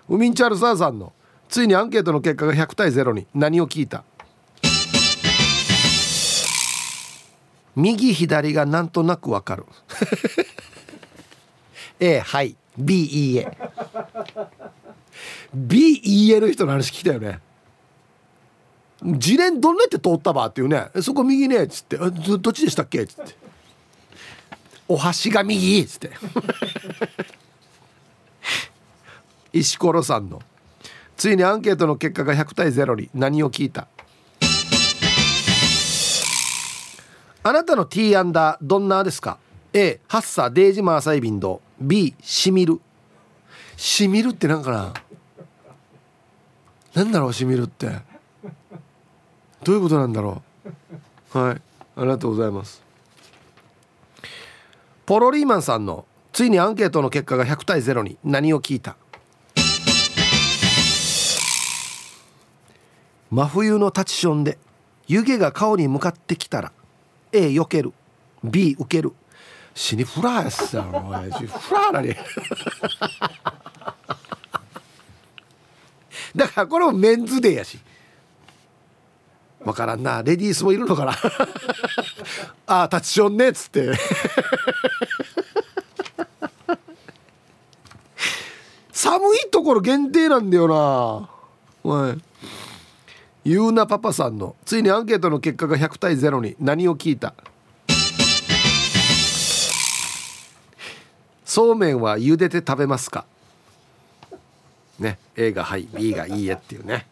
[0.08, 1.12] ウミンチャールサーさんの
[1.48, 4.02] ついにアンケートの結果が100対0に何を聞いた？
[7.76, 9.66] 右左がなんとなくわかる。
[12.00, 12.56] A はい。
[12.76, 13.56] B いいえ
[15.52, 17.40] B 言える人の話聞いたよね。
[19.02, 20.88] 自連どんなって通ったばっていうね。
[21.02, 21.64] そこ右ね。
[21.64, 21.96] っつって。
[21.96, 23.02] どっちでしたっけ？
[23.02, 23.34] っつって。
[24.88, 25.80] お箸が右。
[25.80, 26.10] っつって。
[29.52, 30.42] 石ころさんの。
[31.16, 33.08] ついにアンケートの結果が100対0に。
[33.14, 33.88] 何を聞いた？
[37.42, 39.38] あなたの T アンダーどんなですか
[39.72, 41.62] ？A ハッサデージマーサイビンド。
[41.80, 42.80] B しみる
[43.80, 44.70] しみるってなんか
[46.94, 47.02] な？
[47.02, 47.88] なんだろうしみるって。
[49.64, 50.42] どういうことなんだろ
[51.34, 51.38] う？
[51.38, 51.62] はい。
[51.96, 52.82] ありがとうございます。
[55.06, 58.96] ポロリーマンさんのついにアンケートの結果が100対0に何を聞いた？
[63.30, 64.58] 真冬のタチションで
[65.08, 66.70] 湯気が顔に向かってきたら
[67.32, 67.94] A 避ける。
[68.44, 69.14] B 受ける。
[69.72, 70.94] 死にフラーやさフ
[71.74, 72.14] ラーなに。
[76.36, 77.78] だからこれもメンズデーやし。
[79.64, 80.22] 分からんな。
[80.22, 81.12] レディースもいるのかな。
[82.66, 83.92] ああタッチションねっつって。
[88.92, 91.28] 寒いところ限定なんだよな。
[91.90, 92.18] はい。
[93.44, 94.54] ゆうなパパさんの。
[94.64, 96.56] ついにアンケートの結果が100対0に。
[96.60, 97.34] 何を聞いた?
[101.44, 103.24] そうめんは茹でて食べますか?
[105.00, 107.06] ね A がはい B がいいえっていうね。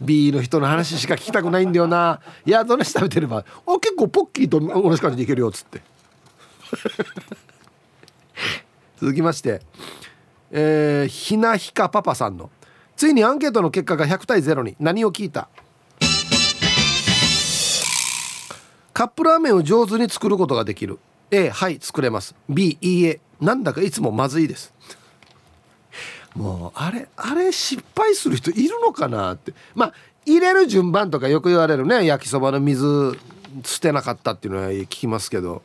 [0.00, 2.20] B の人の話しか聞きたくないんだよな。
[2.46, 3.44] いやどんな食べてればあ
[3.80, 5.82] 結構ポッキーと同じ感じでいけるよっつって。
[9.00, 9.62] 続きまして
[10.50, 12.50] えー、ひなひかパパさんの
[12.96, 15.48] ついにアンケートの結果が100対0に何を聞いた？
[18.92, 20.98] カップラーメンを上手に作ることができる。
[21.30, 22.34] A はい作れます。
[22.48, 23.20] B いいえ。
[23.40, 24.74] なんだかいつもまずいです。
[26.34, 29.54] もうあれあれ失敗する人いるのかなって。
[29.74, 29.94] まあ
[30.26, 32.04] 入れる順番とかよく言われるね。
[32.04, 33.18] 焼きそばの水
[33.64, 35.62] 捨てなかったっていうのは聞きますけど。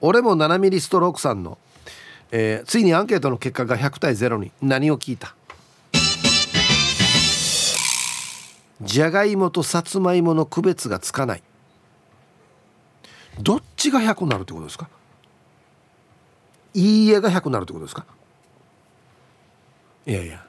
[0.00, 1.56] 俺も7ミリストロークさんの、
[2.30, 4.52] えー、ついにアンケートの結果が100対0に。
[4.60, 5.34] 何を聞いた？
[8.82, 11.42] じゃがいもとさつまいもの区別がつかない。
[13.40, 14.88] どっちが100になるってことですか？
[16.74, 18.04] いいえが100になるってことですか？
[20.06, 20.44] いやいや。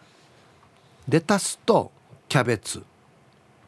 [1.08, 1.92] レタスと
[2.28, 2.84] キャベツ。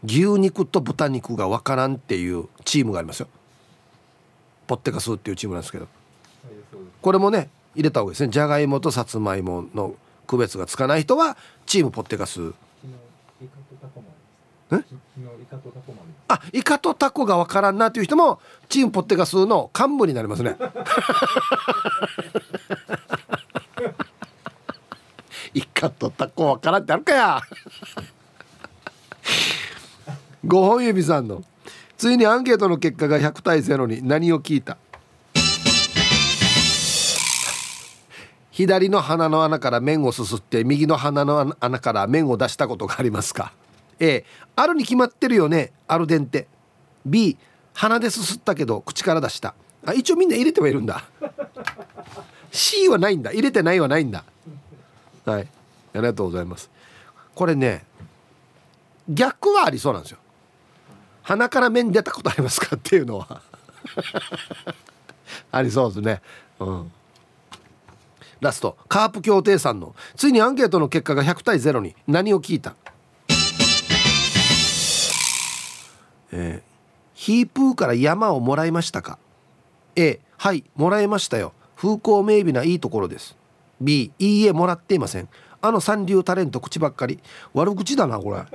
[0.03, 3.27] 牛肉と豚肉が分からんっていうチームがありますよ。
[4.67, 5.87] ポッテカスっていうチームなんですけど。
[7.01, 8.29] これもね入れた方がいいですね。
[8.29, 9.95] じゃがいもとさつまいもの
[10.27, 12.53] 区別がつかない人はチームポッテカス。
[16.27, 20.57] あイカとタコが分からんなっていう人もチームポッテガスの幹部になりますね
[25.57, 27.41] イカとタコ分からんってあるかや。
[30.45, 31.43] 5本指さんの。
[31.97, 34.07] ついにアンケートの結果が100対0に。
[34.07, 34.77] 何を聞いた？
[38.51, 43.51] 左の鼻の穴から麺をすすって右の鼻の穴から麺を出したことがありますか
[43.99, 45.71] ？A あるに決まってるよね。
[45.87, 46.47] アルデンテ。
[47.03, 47.35] B
[47.73, 49.55] 鼻ですすったけど口から出した。
[49.87, 51.03] あ一応みんな入れてはいるんだ。
[52.51, 53.31] C はないんだ。
[53.31, 54.23] 入れてないはないんだ。
[55.31, 55.41] はい。
[55.41, 55.47] あ
[55.95, 56.69] りがとうございます。
[57.35, 57.85] これね
[59.09, 60.17] 逆はありそうなんですよ。
[61.21, 63.41] 鼻から麺出たことありますかっていうのは。
[65.51, 66.21] ありそうですね。
[66.59, 66.91] うん。
[68.39, 68.77] ラスト。
[68.87, 69.95] カープ協定さんの。
[70.15, 71.95] ついにアンケートの結果が100対0に。
[72.07, 72.75] 何を聞いた?
[76.31, 76.67] えー、
[77.13, 79.17] ヒープーから山をもらいましたか?
[79.95, 81.53] A はいもらいましたよ。
[81.75, 83.36] 風光明媚ないいところです。
[83.79, 85.29] B いいえもらっていません。
[85.61, 87.19] あの三流タレント口ばっかり。
[87.53, 88.37] 悪口だなこれ。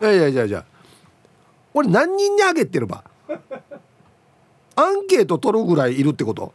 [0.00, 0.64] いやいやいやいや。
[1.74, 3.04] 俺何人にあげてるば？
[4.76, 6.52] アンケート取るぐらいいるってこと？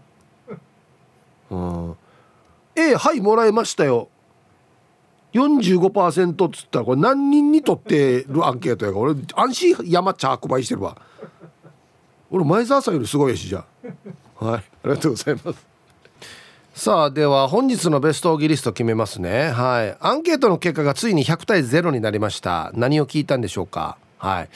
[1.52, 1.96] うん。
[2.76, 4.10] A はいもらいましたよ。
[5.34, 8.98] 45%っつったらこれ何人にとってるアンケートやか？
[8.98, 10.98] ら俺安心山着売してるわ。
[12.32, 13.66] 俺前澤さんよりすごいしじゃ
[14.42, 14.46] あ。
[14.46, 14.64] はい。
[14.84, 15.66] ありがとうございます。
[16.74, 19.50] さあでは本日のベストオギリスト決めますね。
[19.50, 19.98] はい。
[20.00, 22.72] アンケートの結果がついに100対0になりました。
[22.74, 23.98] 何を聞いたんでしょうか？
[24.18, 24.50] はい。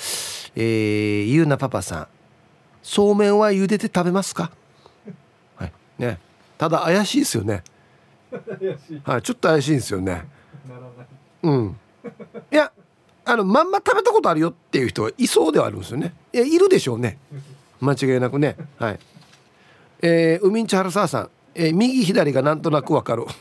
[0.56, 2.08] えー、ゆうなパパさん。
[2.82, 4.52] そうめんは茹でて食べますか？
[5.56, 5.72] はい。
[6.00, 6.20] ね。
[6.58, 7.64] ただ怪しいですよね。
[9.04, 9.22] はい。
[9.22, 10.26] ちょっと怪しいんですよね。
[11.44, 11.78] うん。
[12.52, 12.72] いや
[13.26, 16.16] あのまんま食べたことあるよっていう人はいそうではあるんですよね。
[16.34, 17.20] いやいるでしょうね。
[17.80, 18.56] 間違いなくね。
[18.80, 19.00] はい
[20.02, 23.26] えー、ウミンチハ沢さん、えー、右左がなんとなくわかる。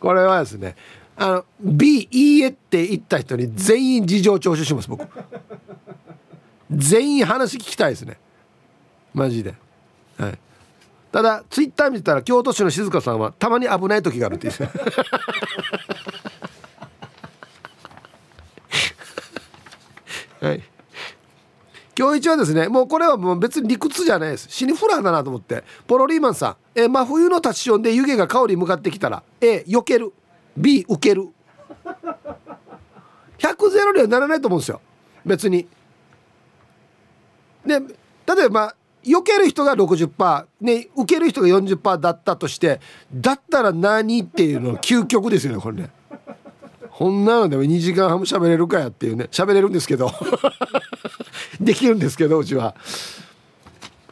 [0.00, 0.76] これはですね
[1.16, 5.06] あの B いいえって言った人に全員事情聴取します僕。
[6.70, 8.18] 全員話聞きたいですね。
[9.12, 9.54] マジで。
[10.18, 10.38] はい。
[11.12, 14.64] ただツイッター見てたら京都市の静香さんはたまに危ない時があるって言って
[20.44, 20.62] はい。
[21.96, 24.48] 今日一はですねもうこれはもう別に理屈じゃないです。
[24.50, 25.64] 死にフラーだなと思って。
[25.86, 30.12] ポロリーマンさんえ真冬のタッションで湯気が香り向かってきたら A 避ける。
[30.56, 31.28] B 受ける。
[33.38, 34.80] 100ゼロにはならないと思うんですよ。
[35.24, 35.66] 別に。
[37.64, 38.74] で例えば
[39.04, 42.80] 避ける人が60%、ね、受ける人が40%だったとして
[43.12, 45.90] だったら何っていうの究極ですよねこれね。
[46.90, 49.28] こんなのでも2時間半も喋れるかやっていうね。
[49.32, 50.12] 喋れるんですけど。
[51.64, 52.74] できるんですけどうちは。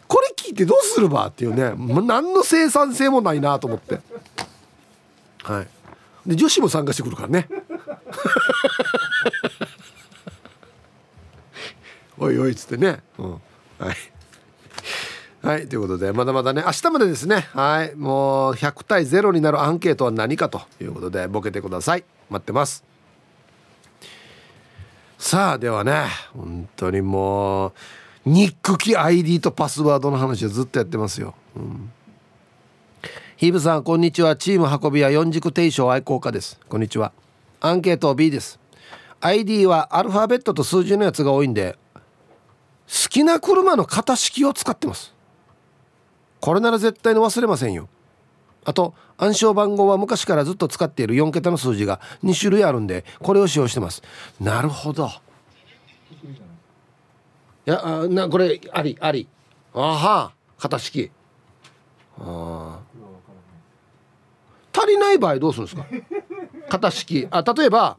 [0.08, 1.72] これ聞いてどうするばっていうね。
[2.02, 4.00] 何の生産性もないなと思って。
[5.42, 5.68] はい。
[6.26, 7.48] で女子も参加してくるからね。
[12.18, 13.38] おいおいっつってね、うん、は
[13.90, 13.96] い。
[15.42, 16.62] はいということでまだまだね。
[16.64, 17.48] 明日までですね。
[17.52, 17.96] はい。
[17.96, 22.04] もう100対0になるアンケートは何かということでボケてください。
[22.30, 22.91] 待ってます。
[25.22, 27.72] さあではね本当にもう
[28.26, 31.92] ニック機 ID とパスワードの話はずっとやってますよ、うん、
[33.36, 34.34] ヒブさんこんにちは。
[34.34, 36.58] チーム運び屋四軸定称愛好家です。
[36.68, 37.12] こんにちは。
[37.60, 38.58] アンケート B です。
[39.20, 45.14] ID はアルファベットと数字のやつが多いんで好きな車の型式を使ってます。
[46.40, 47.88] これなら絶対に忘れませんよ。
[48.64, 54.02] あと暗証番号は昔からずっと使っている4桁の数字が2種類あるんでこれを使用してます。
[54.40, 55.08] なるほど。
[57.64, 59.28] いやあなこれありあり。
[59.74, 60.32] あは。
[60.58, 61.10] 型式。
[62.18, 62.80] あ
[64.72, 65.86] 足りない場合どうするんですか？
[66.70, 67.26] 型式。
[67.30, 67.98] あ例えば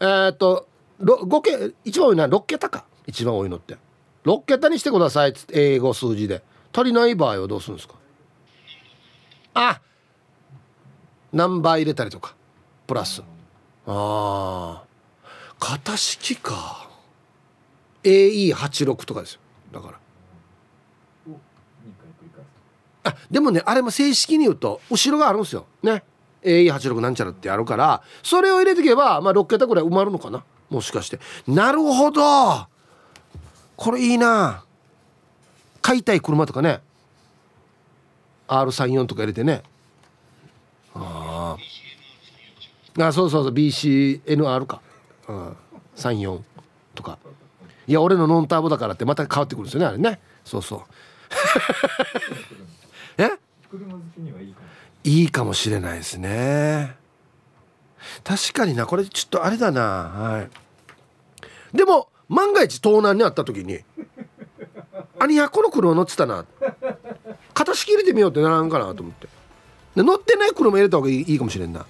[0.00, 0.68] えー、っと
[1.00, 2.84] 5桁一番多いのは6桁か。
[3.06, 3.76] 一番多いのって。
[4.24, 6.42] 6桁にしてくださいっつって英語数字で。
[6.72, 7.94] 足りない場合はどうするんですか？
[9.62, 9.80] あ
[11.32, 12.34] ナンバー入れたりとか
[12.86, 13.22] プラス。
[13.86, 14.82] あ
[15.60, 16.88] 型式か。
[18.02, 19.40] AE86 とかですよ。
[19.72, 19.98] だから。
[23.02, 25.66] あでもねあれも正式に言うと後ろがあるんですよ。
[25.82, 26.02] ね。
[26.42, 30.42] AE86 なんちゃらってあるからそれを入れていけば、まあ、6桁ぐらい埋まるのかな。
[30.70, 31.20] もしかして。
[31.46, 32.66] なるほど。
[33.76, 34.64] これいいな。
[35.82, 36.80] 買いたい車とかね
[38.50, 39.62] R34 とか入れてね。
[40.94, 41.56] あ
[42.98, 44.82] あそうそうそう BCNR か、
[45.28, 45.56] うん、
[45.96, 46.40] 34
[46.94, 47.18] とか。
[47.86, 50.20] いや俺のノンターボだからってまた変わってくるんですよねあれね。
[50.44, 50.80] そうそう。
[53.22, 53.30] え？
[55.04, 56.96] いいかもしれないですね。
[58.24, 59.80] 確かになこれちょっとあれだな。
[59.80, 61.76] はい。
[61.76, 63.80] でも万が一盗難にあった時に
[65.18, 66.44] あにやこの車乗ってたな。
[67.60, 69.28] 型式入れてみようってならんかなと思って。
[69.94, 71.84] で乗ってない車入れた方がいいかもしれんな。